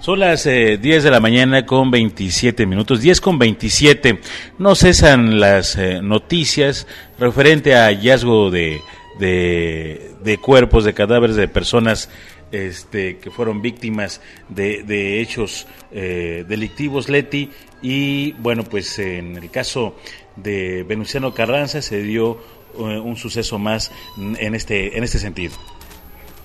Son 0.00 0.18
las 0.18 0.46
eh, 0.46 0.78
10 0.78 1.04
de 1.04 1.10
la 1.12 1.20
mañana 1.20 1.64
con 1.64 1.92
27 1.92 2.66
minutos, 2.66 3.00
10 3.00 3.20
con 3.20 3.38
27. 3.38 4.18
No 4.58 4.74
cesan 4.74 5.38
las 5.38 5.76
eh, 5.76 6.00
noticias 6.02 6.88
referente 7.20 7.76
a 7.76 7.84
hallazgo 7.84 8.50
de, 8.50 8.80
de, 9.20 10.10
de, 10.24 10.38
cuerpos, 10.38 10.84
de 10.84 10.92
cadáveres 10.92 11.36
de 11.36 11.46
personas 11.46 12.10
este, 12.50 13.18
que 13.18 13.30
fueron 13.30 13.62
víctimas 13.62 14.20
de, 14.48 14.82
de 14.82 15.20
hechos 15.20 15.68
eh, 15.92 16.44
delictivos, 16.48 17.08
Leti. 17.08 17.50
Y 17.80 18.32
bueno, 18.32 18.64
pues 18.64 18.98
en 18.98 19.36
el 19.36 19.50
caso 19.52 19.94
de 20.34 20.82
Venustiano 20.82 21.32
Carranza 21.32 21.80
se 21.80 22.02
dio 22.02 22.40
un 22.74 23.16
suceso 23.16 23.58
más 23.58 23.92
en 24.16 24.54
este, 24.54 24.96
en 24.96 25.04
este 25.04 25.18
sentido. 25.18 25.54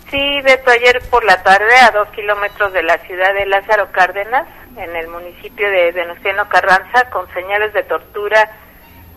Sí, 0.09 0.41
Beto, 0.41 0.71
ayer 0.71 1.01
por 1.09 1.25
la 1.25 1.43
tarde, 1.43 1.75
a 1.81 1.91
dos 1.91 2.07
kilómetros 2.09 2.71
de 2.71 2.81
la 2.81 2.97
ciudad 2.99 3.33
de 3.33 3.45
Lázaro 3.45 3.91
Cárdenas, 3.91 4.47
en 4.77 4.95
el 4.95 5.09
municipio 5.09 5.69
de 5.69 5.91
Venustiano 5.91 6.47
Carranza, 6.47 7.09
con 7.09 7.27
señales 7.33 7.73
de 7.73 7.83
tortura 7.83 8.49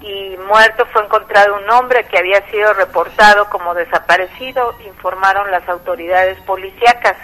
y 0.01 0.37
muerto, 0.49 0.87
fue 0.87 1.05
encontrado 1.05 1.57
un 1.63 1.71
hombre 1.71 2.05
que 2.07 2.19
había 2.19 2.45
sido 2.51 2.73
reportado 2.73 3.49
como 3.51 3.73
desaparecido, 3.75 4.75
informaron 4.85 5.53
las 5.53 5.69
autoridades 5.69 6.41
policíacas. 6.41 7.17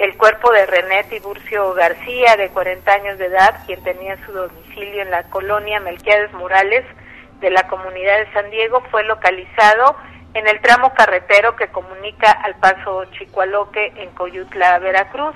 El 0.00 0.16
cuerpo 0.16 0.50
de 0.50 0.66
René 0.66 1.04
Tiburcio 1.04 1.74
García, 1.74 2.36
de 2.36 2.48
40 2.48 2.92
años 2.92 3.18
de 3.18 3.26
edad, 3.26 3.62
quien 3.66 3.84
tenía 3.84 4.16
su 4.26 4.32
domicilio 4.32 5.02
en 5.02 5.12
la 5.12 5.22
colonia 5.24 5.78
Melquiades 5.78 6.32
Morales, 6.32 6.84
de 7.42 7.50
la 7.50 7.68
comunidad 7.68 8.18
de 8.20 8.32
San 8.32 8.50
Diego 8.50 8.82
fue 8.90 9.04
localizado 9.04 9.96
en 10.32 10.46
el 10.48 10.60
tramo 10.62 10.94
carretero 10.94 11.56
que 11.56 11.68
comunica 11.68 12.30
al 12.30 12.54
paso 12.54 13.04
Chicualoque 13.12 13.92
en 13.96 14.10
Coyutla, 14.12 14.78
Veracruz. 14.78 15.34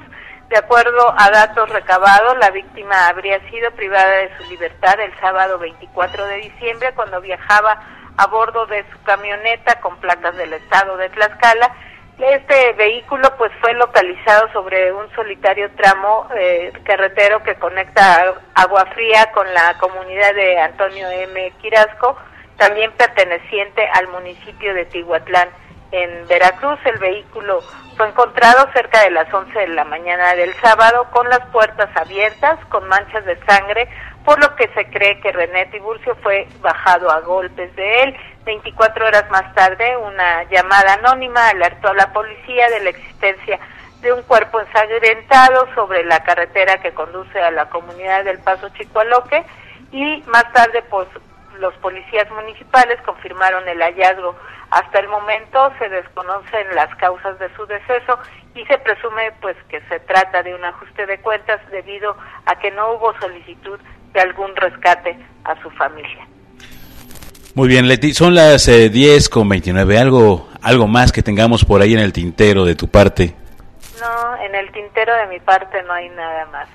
De 0.49 0.57
acuerdo 0.57 1.13
a 1.19 1.29
datos 1.31 1.69
recabados, 1.69 2.39
la 2.39 2.51
víctima 2.51 3.09
habría 3.09 3.41
sido 3.51 3.73
privada 3.73 4.09
de 4.19 4.31
su 4.39 4.49
libertad 4.49 4.99
el 5.01 5.13
sábado 5.21 5.59
24 5.59 6.27
de 6.27 6.37
diciembre 6.37 6.93
cuando 6.95 7.21
viajaba 7.21 7.83
a 8.17 8.27
bordo 8.29 8.65
de 8.67 8.85
su 8.93 9.03
camioneta 9.03 9.81
con 9.81 9.97
placas 9.97 10.37
del 10.37 10.53
estado 10.53 10.97
de 10.97 11.11
Tlaxcala 11.11 11.75
este 12.19 12.73
vehículo 12.73 13.29
pues 13.37 13.53
fue 13.61 13.75
localizado 13.75 14.51
sobre 14.53 14.91
un 14.93 15.11
solitario 15.15 15.71
tramo 15.77 16.27
eh, 16.35 16.73
carretero 16.85 17.43
que 17.43 17.57
conecta 17.57 18.35
Agua 18.55 18.87
Fría 18.95 19.31
con 19.33 19.53
la 19.53 19.77
comunidad 19.79 20.35
de 20.35 20.59
Antonio 20.59 21.09
M. 21.11 21.53
Quirasco, 21.61 22.17
también 22.57 22.91
perteneciente 22.93 23.87
al 23.93 24.09
municipio 24.09 24.73
de 24.73 24.87
Tihuatlán 24.87 25.51
en 25.93 26.27
Veracruz. 26.27 26.79
El 26.87 26.99
vehículo 26.99 27.61
fue 27.99 28.09
encontrado 28.09 28.67
cerca 28.73 29.03
de 29.03 29.11
las 29.11 29.33
11 29.33 29.59
de 29.59 29.69
la 29.69 29.85
mañana 29.85 30.35
del 30.35 30.55
sábado 30.55 31.09
con 31.11 31.29
las 31.29 31.41
puertas 31.51 31.91
abiertas, 31.97 32.59
con 32.71 32.89
manchas 32.89 33.27
de 33.27 33.39
sangre, 33.45 33.89
por 34.25 34.41
lo 34.41 34.57
que 34.57 34.69
se 34.69 34.87
cree 34.87 35.21
que 35.21 35.33
René 35.33 35.67
Tiburcio 35.67 36.17
fue 36.23 36.49
bajado 36.61 37.11
a 37.11 37.21
golpes 37.21 37.75
de 37.77 38.03
él. 38.05 38.17
24 38.47 39.07
horas 39.07 39.29
más 39.29 39.53
tarde, 39.55 39.97
una 39.97 40.45
llamada 40.45 40.95
anónima 40.95 41.49
alertó 41.49 41.89
a 41.89 41.95
la 41.95 42.13
policía 42.13 42.71
de 42.71 42.81
la 42.81 42.91
existencia 42.91 43.59
de 44.01 44.13
un 44.13 44.23
cuerpo 44.23 44.61
ensangrentado 44.61 45.67
sobre 45.75 46.05
la 46.05 46.23
carretera 46.23 46.81
que 46.81 46.95
conduce 46.95 47.41
a 47.41 47.51
la 47.51 47.69
comunidad 47.69 48.25
del 48.25 48.39
Paso 48.39 48.69
Chicualoque 48.71 49.45
y 49.91 50.23
más 50.29 50.51
tarde 50.53 50.83
pues 50.89 51.09
los 51.59 51.75
policías 51.79 52.31
municipales 52.31 53.01
confirmaron 53.03 53.69
el 53.69 53.83
hallazgo. 53.83 54.37
Hasta 54.71 55.01
el 55.01 55.09
momento 55.09 55.73
se 55.81 55.89
desconocen 55.89 56.73
las 56.75 56.95
causas 56.97 57.39
de 57.41 57.53
su 57.57 57.67
deceso 57.67 58.17
y 58.55 58.65
se 58.67 58.79
presume 58.79 59.33
pues 59.41 59.57
que 59.69 59.81
se 59.89 59.99
trata 60.01 60.45
de 60.45 60.55
un 60.55 60.65
ajuste 60.65 61.05
de 61.07 61.19
cuentas 61.19 61.61
debido 61.73 62.17
a 62.45 62.55
que 62.61 62.71
no 62.71 62.93
hubo 62.93 63.13
solicitud 63.19 63.81
de 64.13 64.21
algún 64.21 64.55
rescate 64.55 65.19
a 65.45 65.61
su 65.63 65.71
familia. 65.71 66.29
Muy 67.57 67.69
bien, 67.69 67.89
Leti, 67.89 68.13
son 68.13 68.35
las 68.35 68.69
eh, 68.69 68.91
10 68.91 69.31
con 69.31 69.49
29. 69.49 69.99
¿Algo, 69.99 70.47
¿Algo 70.61 70.87
más 70.87 71.11
que 71.11 71.23
tengamos 71.23 71.65
por 71.65 71.81
ahí 71.81 71.95
en 71.95 72.01
el 72.01 72.13
tintero 72.13 72.67
de 72.67 72.75
tu 72.75 72.87
parte? 72.87 73.35
No, 73.99 74.45
en 74.45 74.55
el 74.55 74.71
tintero 74.73 75.17
de 75.17 75.27
mi 75.29 75.41
parte 75.41 75.83
no 75.85 75.95
hay 75.95 76.11
nada 76.11 76.45
más. 76.53 76.69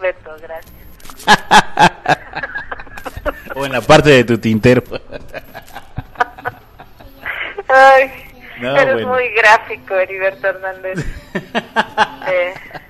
Beto, 0.00 0.30
gracias. 0.40 0.72
o 3.54 3.66
en 3.66 3.72
la 3.72 3.82
parte 3.82 4.08
de 4.08 4.24
tu 4.24 4.38
tintero. 4.38 4.82
Ay, 7.68 8.10
no, 8.62 8.74
eres 8.74 8.94
bueno. 8.94 9.08
muy 9.08 9.28
gráfico, 9.34 9.94
Heriberto 9.94 10.48
Hernández. 10.48 11.04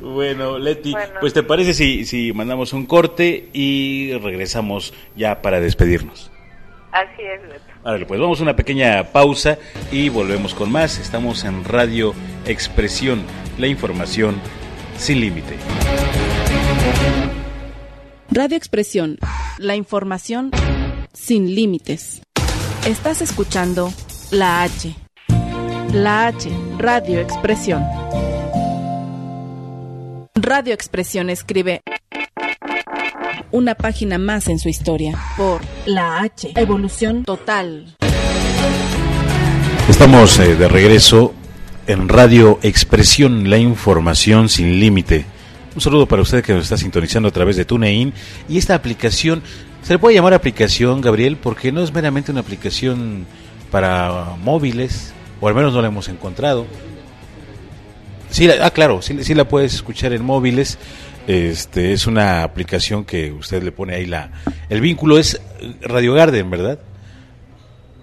Bueno, 0.00 0.58
Leti, 0.58 0.94
pues 1.20 1.32
te 1.32 1.42
parece 1.42 1.74
si, 1.74 2.04
si 2.04 2.32
mandamos 2.32 2.72
un 2.72 2.86
corte 2.86 3.48
y 3.52 4.12
regresamos 4.22 4.94
ya 5.16 5.42
para 5.42 5.60
despedirnos. 5.60 6.30
Así 6.92 7.22
es, 7.22 7.42
Leti. 7.42 8.04
pues 8.06 8.20
vamos 8.20 8.40
a 8.40 8.42
una 8.42 8.56
pequeña 8.56 9.04
pausa 9.12 9.58
y 9.92 10.08
volvemos 10.08 10.54
con 10.54 10.70
más. 10.72 10.98
Estamos 10.98 11.44
en 11.44 11.64
Radio 11.64 12.14
Expresión, 12.46 13.22
la 13.58 13.66
información 13.66 14.40
sin 14.96 15.20
límite. 15.20 15.56
Radio 18.30 18.56
Expresión, 18.56 19.18
la 19.58 19.74
información 19.76 20.50
sin 21.12 21.54
límites. 21.54 22.22
Estás 22.86 23.22
escuchando 23.22 23.92
La 24.30 24.62
H. 24.62 24.94
La 25.92 26.26
H, 26.26 26.50
Radio 26.78 27.20
Expresión. 27.20 27.82
Radio 30.42 30.72
Expresión 30.72 31.30
escribe 31.30 31.82
una 33.50 33.74
página 33.74 34.18
más 34.18 34.48
en 34.48 34.58
su 34.58 34.68
historia 34.68 35.18
por 35.36 35.60
La 35.86 36.20
H, 36.20 36.52
Evolución 36.54 37.24
Total. 37.24 37.96
Estamos 39.88 40.38
eh, 40.38 40.54
de 40.54 40.68
regreso 40.68 41.34
en 41.86 42.08
Radio 42.08 42.58
Expresión, 42.62 43.50
la 43.50 43.58
información 43.58 44.48
sin 44.48 44.78
límite. 44.78 45.24
Un 45.74 45.80
saludo 45.80 46.06
para 46.06 46.22
usted 46.22 46.44
que 46.44 46.52
nos 46.52 46.64
está 46.64 46.76
sintonizando 46.76 47.28
a 47.28 47.32
través 47.32 47.56
de 47.56 47.64
TuneIn 47.64 48.12
y 48.48 48.58
esta 48.58 48.74
aplicación, 48.74 49.42
se 49.82 49.94
le 49.94 49.98
puede 49.98 50.14
llamar 50.14 50.34
aplicación, 50.34 51.00
Gabriel, 51.00 51.36
porque 51.36 51.72
no 51.72 51.82
es 51.82 51.92
meramente 51.92 52.30
una 52.30 52.40
aplicación 52.40 53.26
para 53.70 54.36
móviles, 54.42 55.12
o 55.40 55.48
al 55.48 55.54
menos 55.54 55.72
no 55.72 55.82
la 55.82 55.88
hemos 55.88 56.08
encontrado. 56.08 56.66
Sí, 58.30 58.48
ah, 58.50 58.70
claro, 58.70 59.00
sí, 59.02 59.34
la 59.34 59.48
puedes 59.48 59.74
escuchar 59.74 60.12
en 60.12 60.24
móviles. 60.24 60.78
Este 61.26 61.92
es 61.92 62.06
una 62.06 62.42
aplicación 62.42 63.04
que 63.04 63.32
usted 63.32 63.62
le 63.62 63.72
pone 63.72 63.94
ahí 63.94 64.06
la 64.06 64.30
el 64.70 64.80
vínculo 64.80 65.18
es 65.18 65.40
Radio 65.82 66.14
Garden, 66.14 66.50
¿verdad? 66.50 66.78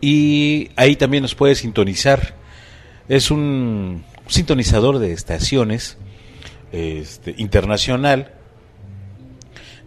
Y 0.01 0.69
ahí 0.75 0.95
también 0.95 1.23
nos 1.23 1.35
puede 1.35 1.55
sintonizar. 1.55 2.35
Es 3.07 3.31
un 3.31 4.03
sintonizador 4.27 4.99
de 4.99 5.13
estaciones 5.13 5.97
este, 6.71 7.35
internacional 7.37 8.33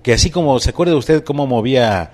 que 0.03 0.13
así 0.13 0.31
como 0.31 0.59
se 0.61 0.71
acuerda 0.71 0.97
usted 0.97 1.25
cómo 1.25 1.47
movía 1.47 2.13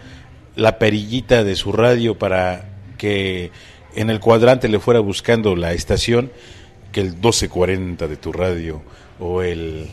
la 0.56 0.78
perillita 0.78 1.44
de 1.44 1.56
su 1.56 1.72
radio 1.72 2.18
para 2.18 2.64
que 2.96 3.50
en 3.94 4.10
el 4.10 4.20
cuadrante 4.20 4.68
le 4.68 4.80
fuera 4.80 5.00
buscando 5.00 5.54
la 5.56 5.72
estación, 5.72 6.32
que 6.94 7.00
el 7.00 7.08
1240 7.08 8.08
de 8.08 8.16
tu 8.16 8.32
radio 8.32 8.80
o 9.18 9.42
el 9.42 9.90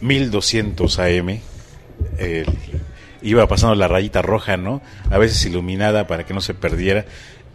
1200 0.00 0.98
AM, 0.98 1.38
iba 3.22 3.46
pasando 3.46 3.74
la 3.74 3.88
rayita 3.88 4.22
roja, 4.22 4.56
¿no? 4.56 4.82
A 5.10 5.18
veces 5.18 5.44
iluminada 5.44 6.06
para 6.06 6.24
que 6.24 6.34
no 6.34 6.40
se 6.40 6.54
perdiera 6.54 7.04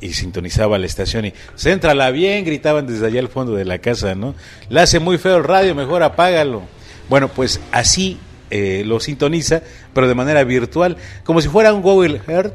y 0.01 0.13
sintonizaba 0.13 0.77
la 0.77 0.85
estación 0.85 1.25
y 1.25 1.33
céntrala 1.57 2.11
bien, 2.11 2.45
gritaban 2.45 2.85
desde 2.85 3.07
allá 3.07 3.19
al 3.19 3.29
fondo 3.29 3.55
de 3.55 3.65
la 3.65 3.79
casa, 3.79 4.15
¿no? 4.15 4.35
Le 4.69 4.81
hace 4.81 4.99
muy 4.99 5.17
feo 5.17 5.37
el 5.37 5.43
radio, 5.43 5.73
mejor 5.73 6.03
apágalo. 6.03 6.63
Bueno, 7.09 7.29
pues 7.29 7.59
así 7.71 8.19
eh, 8.49 8.83
lo 8.85 8.99
sintoniza, 8.99 9.61
pero 9.93 10.07
de 10.07 10.15
manera 10.15 10.43
virtual, 10.43 10.97
como 11.23 11.41
si 11.41 11.49
fuera 11.49 11.73
un 11.73 11.81
Google 11.81 12.21
Earth 12.27 12.53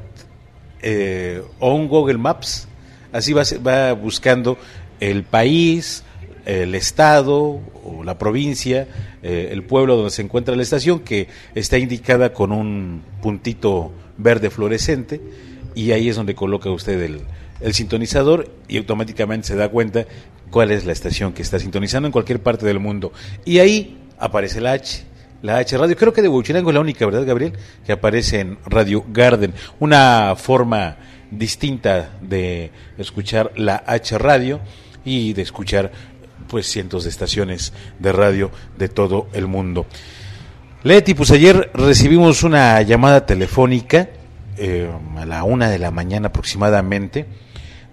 eh, 0.83 1.43
o 1.59 1.75
un 1.75 1.89
Google 1.89 2.19
Maps. 2.19 2.69
Así 3.13 3.33
va, 3.33 3.43
va 3.67 3.93
buscando 3.95 4.57
el 5.01 5.25
país, 5.25 6.05
el 6.47 6.75
estado 6.75 7.61
o 7.85 8.03
la 8.05 8.19
provincia, 8.19 8.89
eh, 9.23 9.49
el 9.53 9.63
pueblo 9.63 9.97
donde 9.97 10.11
se 10.11 10.23
encuentra 10.23 10.57
la 10.57 10.63
estación, 10.63 11.01
que 11.01 11.29
está 11.55 11.79
indicada 11.79 12.33
con 12.33 12.53
un 12.53 13.03
puntito 13.23 13.93
verde 14.19 14.51
fluorescente, 14.51 15.21
y 15.75 15.93
ahí 15.93 16.09
es 16.09 16.17
donde 16.17 16.35
coloca 16.35 16.71
usted 16.71 17.01
el, 17.03 17.21
el 17.61 17.75
sintonizador 17.75 18.51
y 18.69 18.79
automáticamente 18.79 19.49
se 19.49 19.57
da 19.57 19.69
cuenta 19.69 20.07
cuál 20.51 20.71
es 20.71 20.85
la 20.85 20.93
estación 20.93 21.33
que 21.33 21.43
está 21.43 21.59
sintonizando 21.59 22.07
en 22.07 22.13
cualquier 22.13 22.41
parte 22.41 22.67
del 22.67 22.81
mundo. 22.81 23.13
Y 23.45 23.59
ahí 23.59 23.99
aparece 24.19 24.61
la 24.61 24.73
H, 24.73 25.05
la 25.43 25.59
H 25.59 25.77
Radio. 25.79 25.97
Creo 25.97 26.13
que 26.13 26.23
de 26.23 26.29
Huachinango 26.29 26.71
es 26.71 26.75
la 26.75 26.81
única, 26.81 27.07
¿verdad, 27.07 27.25
Gabriel? 27.25 27.53
Que 27.87 27.93
aparece 27.93 28.41
en 28.41 28.59
Radio 28.67 29.05
Garden. 29.09 29.55
Una 29.79 30.35
forma 30.37 30.97
distinta 31.31 32.11
de 32.21 32.71
escuchar 32.99 33.53
la 33.57 33.83
H 33.87 34.19
Radio 34.19 34.61
y 35.05 35.33
de 35.33 35.43
escuchar 35.43 35.93
pues 36.51 36.67
cientos 36.67 37.05
de 37.05 37.11
estaciones 37.11 37.73
de 38.01 38.13
radio 38.13 38.51
de 38.77 38.89
todo 38.89 39.29
el 39.33 39.47
mundo. 39.47 39.87
Leti, 40.83 41.15
pues 41.15 41.31
ayer 41.31 41.71
recibimos 41.73 42.43
una 42.43 42.83
llamada 42.83 43.25
telefónica 43.25 44.09
eh, 44.59 44.91
a 45.17 45.25
la 45.25 45.45
una 45.45 45.71
de 45.71 45.79
la 45.79 45.91
mañana 45.91 46.29
aproximadamente 46.29 47.27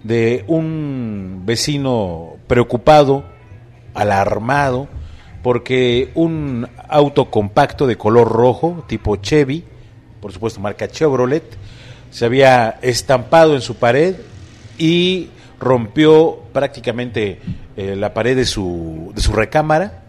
de 0.02 0.44
un 0.48 1.42
vecino 1.44 2.36
preocupado, 2.46 3.24
alarmado, 3.94 4.88
porque 5.42 6.10
un 6.14 6.68
auto 6.88 7.30
compacto 7.30 7.86
de 7.86 7.96
color 7.96 8.28
rojo, 8.28 8.84
tipo 8.88 9.16
Chevy, 9.16 9.64
por 10.20 10.32
supuesto 10.32 10.60
marca 10.60 10.88
Chevrolet, 10.88 11.44
se 12.10 12.24
había 12.24 12.78
estampado 12.82 13.54
en 13.54 13.60
su 13.60 13.76
pared 13.76 14.16
y 14.78 15.28
rompió 15.60 16.38
prácticamente 16.52 17.38
eh, 17.76 17.96
la 17.96 18.14
pared 18.14 18.36
de 18.36 18.44
su, 18.44 19.12
de 19.14 19.20
su 19.20 19.32
recámara, 19.32 20.04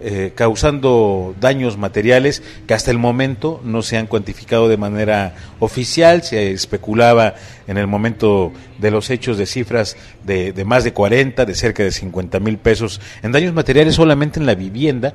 eh, 0.00 0.32
causando 0.34 1.34
daños 1.40 1.78
materiales 1.78 2.42
que 2.66 2.74
hasta 2.74 2.90
el 2.90 2.98
momento 2.98 3.60
no 3.64 3.80
se 3.80 3.96
han 3.96 4.06
cuantificado 4.06 4.68
de 4.68 4.76
manera 4.76 5.34
oficial. 5.60 6.22
Se 6.22 6.50
especulaba 6.50 7.34
en 7.66 7.78
el 7.78 7.86
momento 7.86 8.52
de 8.78 8.90
los 8.90 9.08
hechos 9.08 9.38
de 9.38 9.46
cifras 9.46 9.96
de, 10.24 10.52
de 10.52 10.64
más 10.64 10.84
de 10.84 10.92
40, 10.92 11.46
de 11.46 11.54
cerca 11.54 11.82
de 11.82 11.90
50 11.90 12.40
mil 12.40 12.58
pesos 12.58 13.00
en 13.22 13.32
daños 13.32 13.54
materiales 13.54 13.94
solamente 13.94 14.38
en 14.40 14.46
la 14.46 14.54
vivienda. 14.54 15.14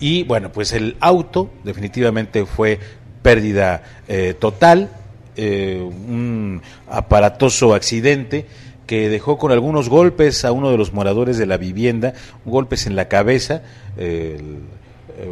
Y 0.00 0.24
bueno, 0.24 0.50
pues 0.50 0.72
el 0.72 0.96
auto 1.00 1.50
definitivamente 1.62 2.44
fue 2.46 2.80
pérdida 3.22 3.82
eh, 4.08 4.34
total, 4.38 4.90
un 5.38 6.62
aparatoso 6.88 7.74
accidente 7.74 8.46
que 8.86 9.08
dejó 9.08 9.38
con 9.38 9.52
algunos 9.52 9.88
golpes 9.88 10.44
a 10.44 10.52
uno 10.52 10.70
de 10.70 10.78
los 10.78 10.92
moradores 10.92 11.38
de 11.38 11.46
la 11.46 11.56
vivienda, 11.56 12.14
golpes 12.44 12.86
en 12.86 12.96
la 12.96 13.08
cabeza, 13.08 13.62
eh, 13.96 14.40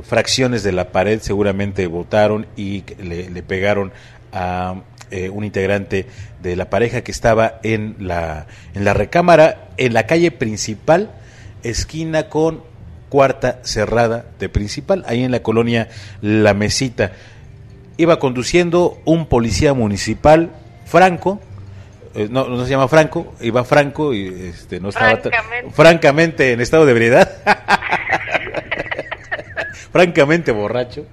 fracciones 0.03 0.63
de 0.63 0.73
la 0.73 0.93
pared 0.93 1.21
seguramente 1.21 1.87
botaron 1.87 2.47
y 2.57 2.85
le, 3.03 3.43
pegaron 3.43 3.93
a 4.33 4.83
eh, 5.11 5.29
un 5.29 5.45
integrante 5.45 6.07
de 6.43 6.57
la 6.57 6.71
pareja 6.71 7.03
que 7.03 7.13
estaba 7.13 7.61
en 7.63 7.97
la, 8.01 8.47
en 8.75 8.85
la 8.85 8.95
recámara, 8.95 9.69
en 9.77 9.93
la 9.93 10.07
calle 10.07 10.31
principal, 10.31 11.11
esquina 11.63 12.29
con 12.29 12.63
cuarta 13.09 13.61
cerrada 13.63 14.25
de 14.41 14.49
principal, 14.49 15.05
ahí 15.07 15.23
en 15.23 15.31
la 15.31 15.43
colonia 15.43 15.89
La 16.21 16.55
Mesita. 16.55 17.13
Iba 17.97 18.19
conduciendo 18.19 18.99
un 19.05 19.27
policía 19.27 19.73
municipal, 19.73 20.51
Franco, 20.85 21.41
no, 22.31 22.49
no 22.49 22.65
se 22.65 22.71
llama 22.71 22.89
Franco, 22.89 23.35
iba 23.41 23.65
Franco 23.65 24.15
y 24.15 24.27
este, 24.27 24.81
no 24.81 24.91
estaba 24.91 25.21
francamente. 25.73 26.53
en 26.53 26.61
estado 26.61 26.87
de 26.87 26.93
ebriedad, 26.93 27.31
francamente 29.93 30.53
borracho. 30.53 31.07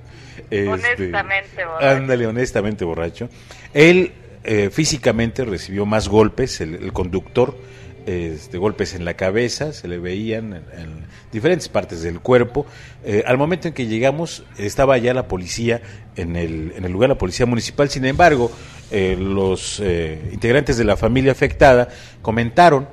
Este, 0.50 0.68
honestamente 0.68 1.66
borracho. 1.66 1.88
Ándale, 1.88 2.28
honestamente 2.28 2.86
borracho. 2.86 3.30
Él 3.74 4.14
eh, 4.44 4.70
físicamente 4.72 5.46
recibió 5.46 5.86
más 5.86 6.08
golpes, 6.08 6.62
el 6.62 6.94
conductor, 6.94 7.56
este, 8.06 8.58
golpes 8.58 8.94
en 8.94 9.06
la 9.06 9.16
cabeza, 9.16 9.74
se 9.74 9.88
le 9.88 10.00
veían 10.00 10.54
en, 10.54 11.06
diferentes 11.32 11.70
partes 11.70 12.02
del 12.02 12.20
cuerpo. 12.20 12.66
Eh, 13.04 13.24
al 13.26 13.38
momento 13.38 13.68
en 13.68 13.74
que 13.74 13.88
llegamos 13.88 14.44
estaba 14.58 14.98
ya 14.98 15.14
la 15.14 15.28
policía 15.28 15.82
en 16.16 16.36
el, 16.36 16.74
en 16.76 16.86
el 16.86 16.92
lugar, 16.92 17.10
la 17.10 17.18
policía 17.18 17.46
municipal. 17.46 17.90
Sin 17.90 18.06
embargo, 18.06 18.52
eh, 18.92 19.16
los 19.18 19.80
eh, 19.80 20.30
integrantes 20.34 20.78
de 20.78 20.84
la 20.84 20.98
familia 20.98 21.32
afectada 21.32 21.90
comentaron 22.22 22.88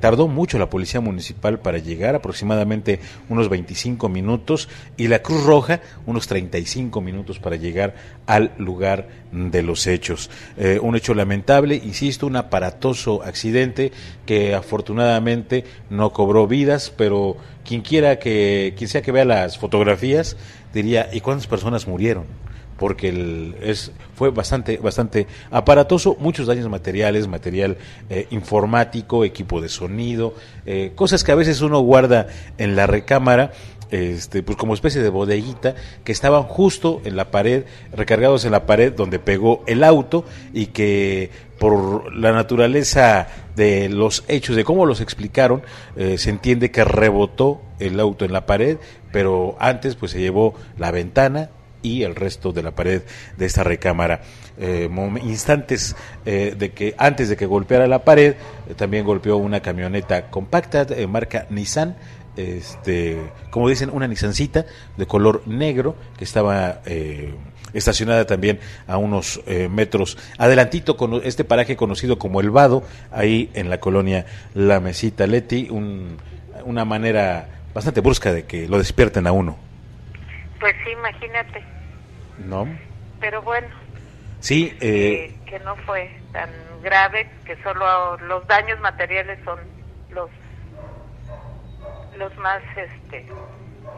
tardó 0.00 0.28
mucho 0.28 0.58
la 0.58 0.70
policía 0.70 1.00
municipal 1.00 1.58
para 1.58 1.78
llegar, 1.78 2.14
aproximadamente 2.14 3.00
unos 3.28 3.48
25 3.48 4.08
minutos, 4.08 4.68
y 4.96 5.08
la 5.08 5.20
Cruz 5.20 5.44
Roja 5.44 5.80
unos 6.06 6.26
35 6.26 7.00
minutos 7.00 7.38
para 7.38 7.56
llegar 7.56 7.94
al 8.26 8.52
lugar 8.58 9.08
de 9.32 9.62
los 9.62 9.86
hechos. 9.86 10.30
Eh, 10.56 10.78
un 10.80 10.96
hecho 10.96 11.14
lamentable, 11.14 11.76
insisto, 11.76 12.26
un 12.26 12.36
aparatoso 12.36 13.22
accidente 13.22 13.92
que 14.24 14.54
afortunadamente 14.54 15.64
no 15.90 16.12
cobró 16.12 16.46
vidas, 16.46 16.92
pero 16.96 17.36
quien 17.64 17.82
quiera 17.82 18.18
que, 18.18 18.74
quien 18.76 18.88
sea 18.88 19.02
que 19.02 19.12
vea 19.12 19.24
las 19.24 19.58
fotografías, 19.58 20.36
diría, 20.72 21.08
¿y 21.12 21.20
cuántas 21.20 21.46
personas 21.46 21.86
murieron? 21.86 22.45
Porque 22.78 23.08
el, 23.08 23.56
es, 23.60 23.92
fue 24.14 24.30
bastante, 24.30 24.78
bastante 24.78 25.26
aparatoso, 25.50 26.16
muchos 26.18 26.46
daños 26.46 26.68
materiales, 26.68 27.28
material 27.28 27.76
eh, 28.10 28.26
informático, 28.30 29.24
equipo 29.24 29.60
de 29.60 29.68
sonido, 29.68 30.34
eh, 30.66 30.92
cosas 30.94 31.24
que 31.24 31.32
a 31.32 31.36
veces 31.36 31.60
uno 31.60 31.80
guarda 31.80 32.26
en 32.58 32.76
la 32.76 32.86
recámara 32.86 33.52
este, 33.90 34.42
pues 34.42 34.58
como 34.58 34.74
especie 34.74 35.00
de 35.00 35.10
bodeguita 35.10 35.76
que 36.02 36.10
estaban 36.10 36.42
justo 36.42 37.00
en 37.04 37.16
la 37.16 37.30
pared, 37.30 37.64
recargados 37.92 38.44
en 38.44 38.52
la 38.52 38.66
pared 38.66 38.92
donde 38.92 39.18
pegó 39.18 39.62
el 39.66 39.84
auto 39.84 40.24
y 40.52 40.66
que 40.66 41.30
por 41.58 42.14
la 42.14 42.32
naturaleza 42.32 43.28
de 43.54 43.88
los 43.88 44.24
hechos, 44.28 44.56
de 44.56 44.64
cómo 44.64 44.86
los 44.86 45.00
explicaron, 45.00 45.62
eh, 45.96 46.18
se 46.18 46.30
entiende 46.30 46.70
que 46.70 46.84
rebotó 46.84 47.62
el 47.78 48.00
auto 48.00 48.24
en 48.24 48.32
la 48.32 48.44
pared, 48.44 48.78
pero 49.12 49.56
antes 49.60 49.94
pues 49.94 50.12
se 50.12 50.20
llevó 50.20 50.54
la 50.76 50.90
ventana 50.90 51.50
y 51.82 52.02
el 52.02 52.14
resto 52.14 52.52
de 52.52 52.62
la 52.62 52.72
pared 52.72 53.02
de 53.36 53.46
esta 53.46 53.64
recámara. 53.64 54.22
Eh, 54.58 54.88
instantes 55.22 55.94
eh, 56.24 56.54
de 56.56 56.72
que 56.72 56.94
antes 56.96 57.28
de 57.28 57.36
que 57.36 57.46
golpeara 57.46 57.86
la 57.86 58.04
pared, 58.04 58.34
también 58.76 59.04
golpeó 59.04 59.36
una 59.36 59.60
camioneta 59.60 60.30
compacta 60.30 60.86
marca 61.06 61.46
Nissan 61.50 61.96
este, 62.36 63.30
como 63.50 63.68
dicen, 63.68 63.90
una 63.92 64.06
Nissancita 64.06 64.66
de 64.96 65.06
color 65.06 65.42
negro 65.46 65.96
que 66.18 66.24
estaba 66.24 66.80
eh, 66.84 67.34
estacionada 67.72 68.26
también 68.26 68.60
a 68.86 68.98
unos 68.98 69.40
eh, 69.46 69.68
metros 69.68 70.18
adelantito 70.38 70.96
con 70.96 71.14
este 71.24 71.44
paraje 71.44 71.76
conocido 71.76 72.18
como 72.18 72.40
El 72.40 72.50
Vado, 72.50 72.84
ahí 73.10 73.50
en 73.54 73.70
la 73.70 73.80
colonia 73.80 74.26
La 74.54 74.80
Mesita 74.80 75.26
Leti, 75.26 75.68
una 75.70 76.84
manera 76.84 77.62
bastante 77.74 78.00
brusca 78.00 78.32
de 78.32 78.44
que 78.44 78.68
lo 78.68 78.78
despierten 78.78 79.26
a 79.26 79.32
uno. 79.32 79.65
Pues 80.60 80.74
sí, 80.84 80.90
imagínate. 80.90 81.62
¿No? 82.38 82.66
Pero 83.20 83.42
bueno. 83.42 83.68
Sí. 84.40 84.76
Eh, 84.80 85.34
que 85.46 85.58
no 85.60 85.76
fue 85.76 86.10
tan 86.32 86.50
grave, 86.82 87.28
que 87.44 87.56
solo 87.62 88.16
los 88.18 88.46
daños 88.46 88.78
materiales 88.80 89.38
son 89.44 89.58
los 90.10 90.30
los 92.18 92.34
más 92.38 92.62
este, 92.76 93.26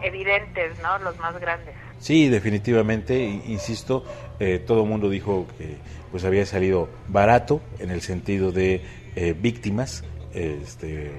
evidentes, 0.02 0.78
¿no? 0.82 0.98
Los 0.98 1.16
más 1.18 1.38
grandes. 1.40 1.74
Sí, 1.98 2.28
definitivamente, 2.28 3.18
insisto, 3.18 4.04
eh, 4.38 4.58
todo 4.64 4.82
el 4.82 4.88
mundo 4.88 5.10
dijo 5.10 5.46
que 5.58 5.76
pues 6.10 6.24
había 6.24 6.46
salido 6.46 6.88
barato 7.08 7.60
en 7.78 7.90
el 7.90 8.00
sentido 8.00 8.52
de 8.52 8.82
eh, 9.16 9.34
víctimas. 9.36 10.04
Este, 10.32 11.10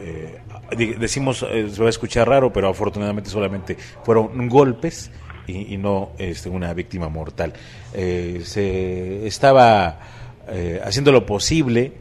eh, 0.00 0.38
decimos, 0.76 1.38
se 1.38 1.80
va 1.80 1.86
a 1.86 1.90
escuchar 1.90 2.28
raro, 2.28 2.52
pero 2.52 2.68
afortunadamente 2.68 3.30
solamente 3.30 3.76
fueron 4.04 4.48
golpes 4.48 5.10
y, 5.46 5.76
no 5.76 6.12
este, 6.18 6.48
una 6.48 6.72
víctima 6.74 7.08
mortal. 7.08 7.52
se 7.92 9.26
estaba 9.26 9.98
haciendo 10.84 11.12
lo 11.12 11.26
posible 11.26 11.92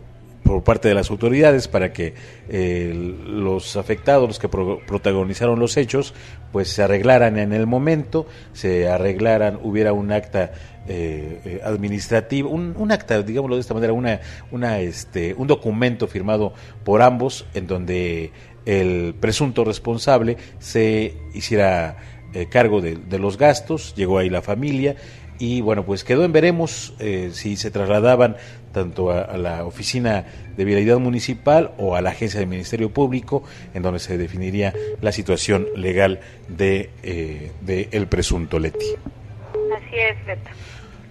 por 0.44 0.64
parte 0.64 0.88
de 0.88 0.94
las 0.94 1.10
autoridades 1.10 1.68
para 1.68 1.94
que 1.94 2.14
eh, 2.50 2.92
los 3.26 3.78
afectados, 3.78 4.28
los 4.28 4.40
que 4.40 4.50
protagonizaron 4.50 5.60
los 5.60 5.78
hechos, 5.78 6.14
pues 6.52 6.70
se 6.70 6.84
arreglaran 6.84 7.38
en 7.38 7.54
el 7.54 7.68
momento, 7.68 8.28
se 8.54 8.90
arreglaran, 8.90 9.60
hubiera 9.62 9.94
un 9.94 10.12
acta 10.12 10.52
eh, 10.88 11.40
eh, 11.46 11.62
administrativo, 11.64 12.50
un, 12.50 12.92
acta, 12.92 13.22
digámoslo 13.22 13.56
de 13.56 13.62
esta 13.62 13.74
manera, 13.74 13.94
una, 13.94 14.20
una, 14.52 14.80
este, 14.80 15.34
un 15.36 15.48
documento 15.48 16.08
firmado 16.08 16.54
por 16.84 17.02
ambos 17.02 17.46
en 17.54 17.68
donde 17.68 18.32
el 18.66 19.16
presunto 19.20 19.64
responsable 19.64 20.38
se 20.60 21.16
hiciera 21.34 21.98
cargo 22.50 22.80
de, 22.80 22.96
de, 22.96 23.20
los 23.20 23.38
gastos, 23.38 23.94
llegó 23.96 24.18
ahí 24.18 24.30
la 24.30 24.42
familia 24.42 24.96
y 25.38 25.60
bueno, 25.60 25.84
pues 25.84 26.06
quedó 26.06 26.24
en 26.24 26.32
veremos 26.32 26.94
si 27.34 27.58
se 27.58 27.72
trasladaban 27.72 28.38
tanto 28.72 29.12
a, 29.12 29.38
la 29.38 29.66
oficina 29.66 30.26
de 30.56 30.66
vialidad 30.66 30.98
municipal 31.00 31.72
o 31.78 31.96
a 31.96 32.02
la 32.02 32.12
agencia 32.12 32.40
del 32.40 32.50
Ministerio 32.50 32.90
Público, 32.92 33.44
en 33.74 33.84
donde 33.84 34.00
se 34.00 34.18
definiría 34.18 34.74
la 35.02 35.12
situación 35.12 35.68
legal 35.76 36.20
de, 36.48 36.90
eh, 37.04 37.52
de 37.62 37.90
el 37.92 38.08
presunto 38.08 38.60
Leti. 38.60 38.86
Así 39.76 39.96
es, 39.96 40.26
Beto. 40.26 40.50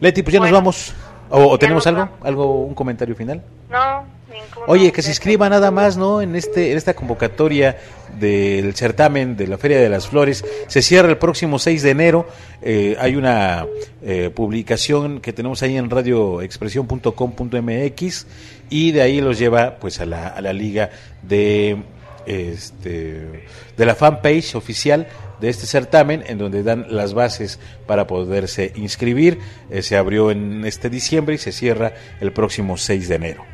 Leti, 0.01 0.23
pues 0.23 0.35
ya 0.35 0.41
nos 0.41 0.51
vamos. 0.51 0.95
¿O, 1.29 1.57
tenemos 1.59 1.87
algo? 1.87 2.09
¿Algo, 2.23 2.63
un 2.63 2.75
comentario 2.75 3.15
final? 3.15 3.43
No, 3.71 4.00
ninguno. 4.31 4.66
Oye, 4.66 4.93
que 4.93 5.03
se 5.03 5.11
inscriba 5.11 5.49
nada 5.49 5.70
más, 5.70 5.97
¿no? 5.97 6.20
En 6.22 6.37
este 6.37 6.72
en 6.72 6.78
esta 6.78 6.95
convocatoria 6.95 7.78
del 8.18 8.74
certamen 8.74 9.37
de 9.37 9.47
la 9.47 9.59
Feria 9.59 9.78
de 9.78 9.89
las 9.89 10.09
Flores. 10.09 10.45
Se 10.68 10.83
cierra 10.83 11.09
el 11.09 11.18
próximo 11.18 11.59
6 11.59 11.83
de 11.83 11.91
enero. 11.91 12.26
Eh, 12.62 12.97
hay 12.99 13.16
una 13.16 13.66
eh, 14.03 14.31
publicación 14.35 15.20
que 15.20 15.33
tenemos 15.33 15.62
ahí 15.62 15.76
en 15.76 15.91
radioexpresión.com.mx 15.91 18.26
y 18.70 18.93
de 18.93 19.03
ahí 19.03 19.20
los 19.20 19.39
lleva 19.39 19.76
pues 19.76 20.01
a 20.01 20.07
la, 20.07 20.28
a 20.28 20.41
la 20.41 20.53
liga 20.53 20.91
de 21.22 21.83
este 22.26 23.47
de 23.76 23.87
la 23.87 23.95
fanpage 23.95 24.55
oficial 24.55 25.07
de 25.41 25.49
este 25.49 25.66
certamen, 25.66 26.22
en 26.26 26.39
donde 26.39 26.62
dan 26.62 26.87
las 26.91 27.14
bases 27.14 27.59
para 27.87 28.07
poderse 28.07 28.72
inscribir. 28.76 29.39
Eh, 29.70 29.83
se 29.83 29.97
abrió 29.97 30.31
en 30.31 30.64
este 30.64 30.91
diciembre 30.91 31.35
y 31.35 31.39
se 31.39 31.53
cierra 31.53 31.95
el 32.20 32.33
próximo 32.33 32.76
6 32.76 33.09
de 33.09 33.14
enero. 33.14 33.50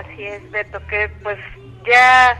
Así 0.00 0.24
es, 0.24 0.50
Beto, 0.50 0.80
que 0.86 1.10
pues 1.22 1.38
ya 1.86 2.38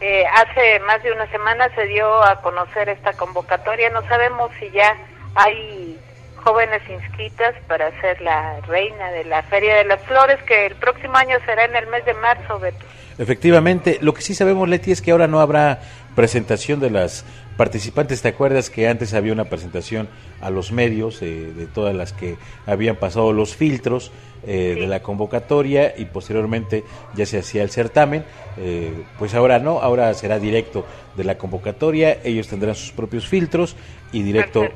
eh, 0.00 0.24
hace 0.34 0.80
más 0.80 1.02
de 1.02 1.12
una 1.12 1.30
semana 1.30 1.68
se 1.74 1.86
dio 1.86 2.22
a 2.22 2.40
conocer 2.40 2.88
esta 2.88 3.12
convocatoria. 3.12 3.90
No 3.90 4.02
sabemos 4.08 4.50
si 4.58 4.70
ya 4.70 4.96
hay 5.34 5.98
jóvenes 6.36 6.82
inscritas 6.88 7.54
para 7.66 7.90
ser 8.00 8.20
la 8.20 8.60
reina 8.62 9.10
de 9.12 9.24
la 9.24 9.42
Feria 9.42 9.76
de 9.76 9.84
las 9.84 10.00
Flores, 10.02 10.42
que 10.42 10.66
el 10.66 10.76
próximo 10.76 11.16
año 11.16 11.38
será 11.44 11.64
en 11.64 11.76
el 11.76 11.86
mes 11.88 12.04
de 12.04 12.14
marzo, 12.14 12.58
Beto. 12.58 12.84
Efectivamente, 13.18 13.98
lo 14.00 14.12
que 14.12 14.22
sí 14.22 14.34
sabemos, 14.34 14.68
Leti, 14.68 14.92
es 14.92 15.00
que 15.00 15.12
ahora 15.12 15.28
no 15.28 15.40
habrá 15.40 15.80
presentación 16.14 16.80
de 16.80 16.90
las 16.90 17.24
participantes. 17.56 18.22
¿Te 18.22 18.28
acuerdas 18.28 18.70
que 18.70 18.88
antes 18.88 19.14
había 19.14 19.32
una 19.32 19.44
presentación 19.44 20.08
a 20.40 20.50
los 20.50 20.72
medios 20.72 21.22
eh, 21.22 21.52
de 21.54 21.66
todas 21.66 21.94
las 21.94 22.12
que 22.12 22.36
habían 22.66 22.96
pasado 22.96 23.32
los 23.32 23.54
filtros 23.54 24.12
eh, 24.46 24.76
de 24.78 24.86
la 24.86 25.00
convocatoria 25.00 25.94
y 25.96 26.06
posteriormente 26.06 26.84
ya 27.14 27.26
se 27.26 27.38
hacía 27.38 27.62
el 27.62 27.70
certamen? 27.70 28.24
Eh, 28.58 29.04
pues 29.18 29.34
ahora 29.34 29.58
no, 29.58 29.80
ahora 29.80 30.12
será 30.14 30.38
directo 30.38 30.84
de 31.16 31.24
la 31.24 31.38
convocatoria, 31.38 32.18
ellos 32.24 32.48
tendrán 32.48 32.74
sus 32.74 32.92
propios 32.92 33.26
filtros 33.26 33.76
y 34.12 34.22
directo, 34.22 34.68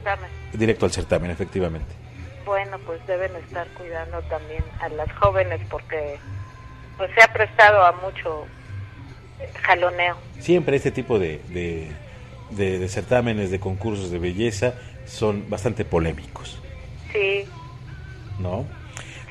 directo 0.53 0.87
al 0.87 0.93
certamen, 0.93 1.31
efectivamente. 1.31 1.95
Bueno, 2.45 2.79
pues 2.87 3.05
deben 3.07 3.35
estar 3.37 3.67
cuidando 3.69 4.23
también 4.23 4.63
a 4.81 4.89
las 4.91 5.13
jóvenes 5.13 5.61
porque 5.69 6.19
pues 6.97 7.11
se 7.15 7.23
ha 7.23 7.33
prestado 7.33 7.85
a 7.85 7.93
mucho 7.93 8.47
jaloneo. 9.63 10.17
Siempre 10.39 10.77
este 10.77 10.91
tipo 10.91 11.19
de 11.19 11.41
de, 11.49 11.91
certámenes 12.89 13.51
de 13.51 13.61
concursos 13.61 14.11
de 14.11 14.19
belleza 14.19 14.75
son 15.07 15.49
bastante 15.49 15.85
polémicos. 15.85 16.59
Sí. 17.13 17.45
¿No? 18.39 18.65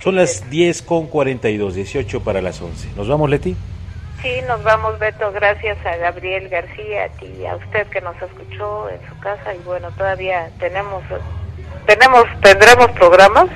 Son 0.04 0.16
las 0.16 0.50
10 0.50 0.82
con 0.84 1.08
42, 1.08 1.76
18 1.76 2.22
para 2.22 2.42
las 2.42 2.62
11. 2.62 2.90
¿Nos 2.96 3.08
vamos, 3.08 3.30
Leti? 3.30 3.56
Sí, 4.22 4.30
nos 4.48 4.64
vamos, 4.64 4.98
Beto. 5.00 5.32
Gracias 5.32 5.78
a 5.86 5.96
Gabriel 5.98 6.50
García, 6.50 7.06
a 7.06 7.10
ti, 7.10 7.46
a 7.46 7.56
usted 7.56 7.88
que 7.88 8.02
nos 8.02 8.16
escuchó 8.22 8.90
en 8.90 9.00
su 9.08 9.20
casa. 9.20 9.54
Y 9.54 9.60
bueno, 9.64 9.90
todavía 9.92 10.50
tenemos, 10.60 11.04
tenemos 11.86 12.26
tendremos 12.42 12.92
programas 12.92 13.48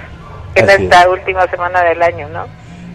en 0.55 0.69
esta 0.69 1.09
última 1.09 1.47
semana 1.47 1.81
del 1.83 2.01
año, 2.01 2.29
¿no? 2.29 2.45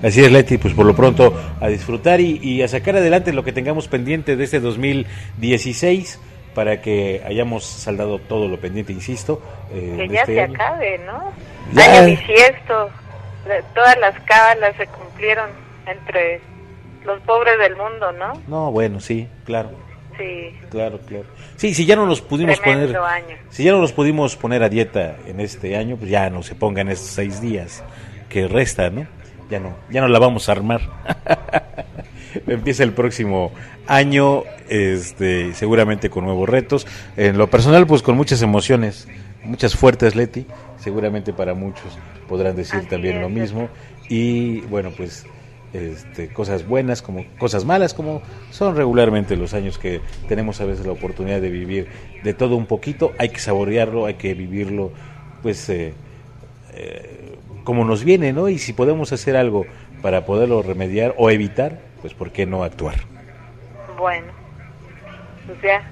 Así 0.03 0.23
es, 0.23 0.31
Leti, 0.31 0.59
pues 0.59 0.75
por 0.75 0.87
lo 0.87 0.95
pronto 0.95 1.35
a 1.61 1.69
disfrutar 1.69 2.21
y, 2.21 2.39
y 2.43 2.63
a 2.63 2.69
sacar 2.69 2.97
adelante 2.97 3.33
lo 3.33 3.43
que 3.43 3.53
tengamos 3.53 3.89
pendiente 3.89 4.37
de 4.37 4.45
este 4.45 4.61
2016 4.61 6.21
para 6.57 6.81
que 6.81 7.23
hayamos 7.27 7.67
saldado 7.67 8.19
todo 8.19 8.49
lo 8.49 8.59
pendiente, 8.59 8.91
insisto. 8.91 9.43
Eh, 9.71 9.95
que 9.99 10.09
ya 10.09 10.21
este 10.21 10.35
se 10.37 10.41
acabe, 10.41 10.99
¿no? 11.05 11.31
Ya. 11.75 12.01
Año 12.01 12.17
bisiesto, 12.17 12.89
todas 13.75 13.99
las 13.99 14.19
cábalas 14.21 14.75
se 14.79 14.87
cumplieron 14.87 15.51
entre 15.87 16.41
los 17.05 17.21
pobres 17.21 17.59
del 17.59 17.77
mundo, 17.77 18.11
¿no? 18.13 18.33
No, 18.49 18.73
bueno, 18.73 19.01
sí, 19.01 19.29
claro. 19.45 19.69
Sí. 20.17 20.59
Claro, 20.71 20.99
claro. 21.07 21.27
Sí, 21.57 21.75
si 21.75 21.85
ya 21.85 21.95
no 21.95 22.07
nos 22.07 22.23
pudimos 22.23 22.59
poner, 22.61 22.99
si 23.51 23.65
ya 23.65 23.73
no 23.73 23.83
nos 23.83 23.93
pudimos 23.93 24.35
poner 24.35 24.63
a 24.63 24.71
dieta 24.71 25.17
en 25.27 25.41
este 25.41 25.77
año, 25.77 25.99
pues 25.99 26.11
ya 26.11 26.31
no 26.31 26.43
se 26.43 26.55
pongan 26.55 26.89
estos 26.89 27.11
seis 27.11 27.43
días 27.43 27.85
que 28.31 28.49
restan, 28.49 28.95
¿no? 28.95 29.07
Ya 29.51 29.61
no, 29.61 29.77
ya 29.91 30.01
no 30.01 30.09
la 30.09 30.19
vamos 30.19 30.49
a 30.49 30.53
armar. 30.53 30.81
Empieza 32.47 32.83
el 32.83 32.93
próximo 32.93 33.53
año, 33.87 34.45
este, 34.69 35.55
seguramente 35.55 36.11
con 36.11 36.25
nuevos 36.25 36.49
retos. 36.49 36.87
En 37.17 37.39
lo 37.39 37.49
personal, 37.49 37.87
pues 37.87 38.03
con 38.03 38.17
muchas 38.17 38.43
emociones, 38.43 39.09
muchas 39.45 39.75
fuertes, 39.75 40.15
Leti. 40.15 40.47
Seguramente 40.79 41.33
para 41.33 41.55
muchos 41.55 41.99
podrán 42.29 42.57
decir 42.57 42.89
también 42.89 43.21
lo 43.21 43.29
mismo. 43.29 43.69
Y 44.09 44.61
bueno, 44.63 44.93
pues 44.97 45.27
este, 45.73 46.29
cosas 46.29 46.67
buenas 46.67 47.03
como 47.03 47.25
cosas 47.39 47.65
malas, 47.65 47.93
como 47.93 48.23
son 48.51 48.77
regularmente 48.77 49.37
los 49.37 49.53
años 49.53 49.79
que 49.79 50.01
tenemos 50.29 50.61
a 50.61 50.65
veces 50.65 50.87
la 50.87 50.93
oportunidad 50.93 51.41
de 51.41 51.51
vivir 51.51 51.89
de 52.23 52.35
todo 52.35 52.57
un 52.57 52.67
poquito. 52.67 53.13
Hay 53.19 53.31
que 53.31 53.41
saborearlo, 53.41 54.07
hay 54.07 54.15
que 54.15 54.35
vivirlo 54.35 54.93
pues 55.43 55.69
eh, 55.69 55.93
eh, 56.75 57.37
como 57.65 57.85
nos 57.85 58.05
viene, 58.05 58.33
¿no? 58.33 58.49
Y 58.49 58.59
si 58.59 58.73
podemos 58.73 59.13
hacer 59.13 59.37
algo 59.37 59.67
para 60.03 60.25
poderlo 60.25 60.63
remediar 60.63 61.15
o 61.19 61.31
evitar, 61.31 61.81
pues 62.01 62.15
¿por 62.15 62.31
qué 62.33 62.47
no 62.47 62.63
actuar? 62.65 62.97
Bueno, 63.99 64.27
pues 65.47 65.61
ya, 65.63 65.83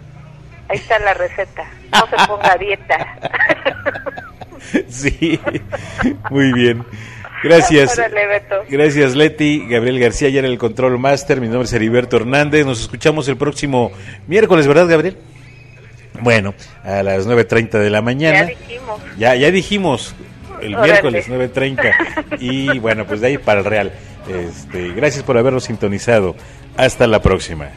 ahí 0.68 0.76
está 0.76 0.98
la 0.98 1.14
receta. 1.14 1.64
No 1.92 2.06
se 2.06 2.26
ponga 2.26 2.56
dieta. 2.56 3.18
sí, 4.88 5.40
muy 6.30 6.52
bien. 6.52 6.84
Gracias. 7.42 8.00
Gracias, 8.70 9.14
Leti. 9.14 9.66
Gabriel 9.68 10.00
García, 10.00 10.30
ya 10.30 10.38
en 10.38 10.46
el 10.46 10.56
Control 10.56 10.98
Master. 10.98 11.40
Mi 11.42 11.46
nombre 11.48 11.64
es 11.64 11.72
Heriberto 11.74 12.16
Hernández. 12.16 12.64
Nos 12.64 12.80
escuchamos 12.80 13.28
el 13.28 13.36
próximo 13.36 13.92
miércoles, 14.26 14.66
¿verdad, 14.66 14.88
Gabriel? 14.88 15.18
Bueno, 16.20 16.54
a 16.82 17.02
las 17.02 17.26
9.30 17.28 17.70
de 17.78 17.90
la 17.90 18.00
mañana. 18.00 18.38
Ya 18.38 18.46
dijimos. 18.46 19.02
Ya, 19.18 19.34
ya 19.34 19.50
dijimos 19.50 20.14
el 20.62 20.74
Órale. 20.74 20.92
miércoles 20.92 21.28
9.30. 21.28 22.38
Y 22.40 22.78
bueno, 22.78 23.06
pues 23.06 23.20
de 23.20 23.26
ahí 23.28 23.38
para 23.38 23.60
el 23.60 23.66
Real. 23.66 23.92
Este, 24.28 24.92
gracias 24.92 25.22
por 25.22 25.36
habernos 25.38 25.64
sintonizado. 25.64 26.34
Hasta 26.76 27.06
la 27.06 27.20
próxima. 27.20 27.70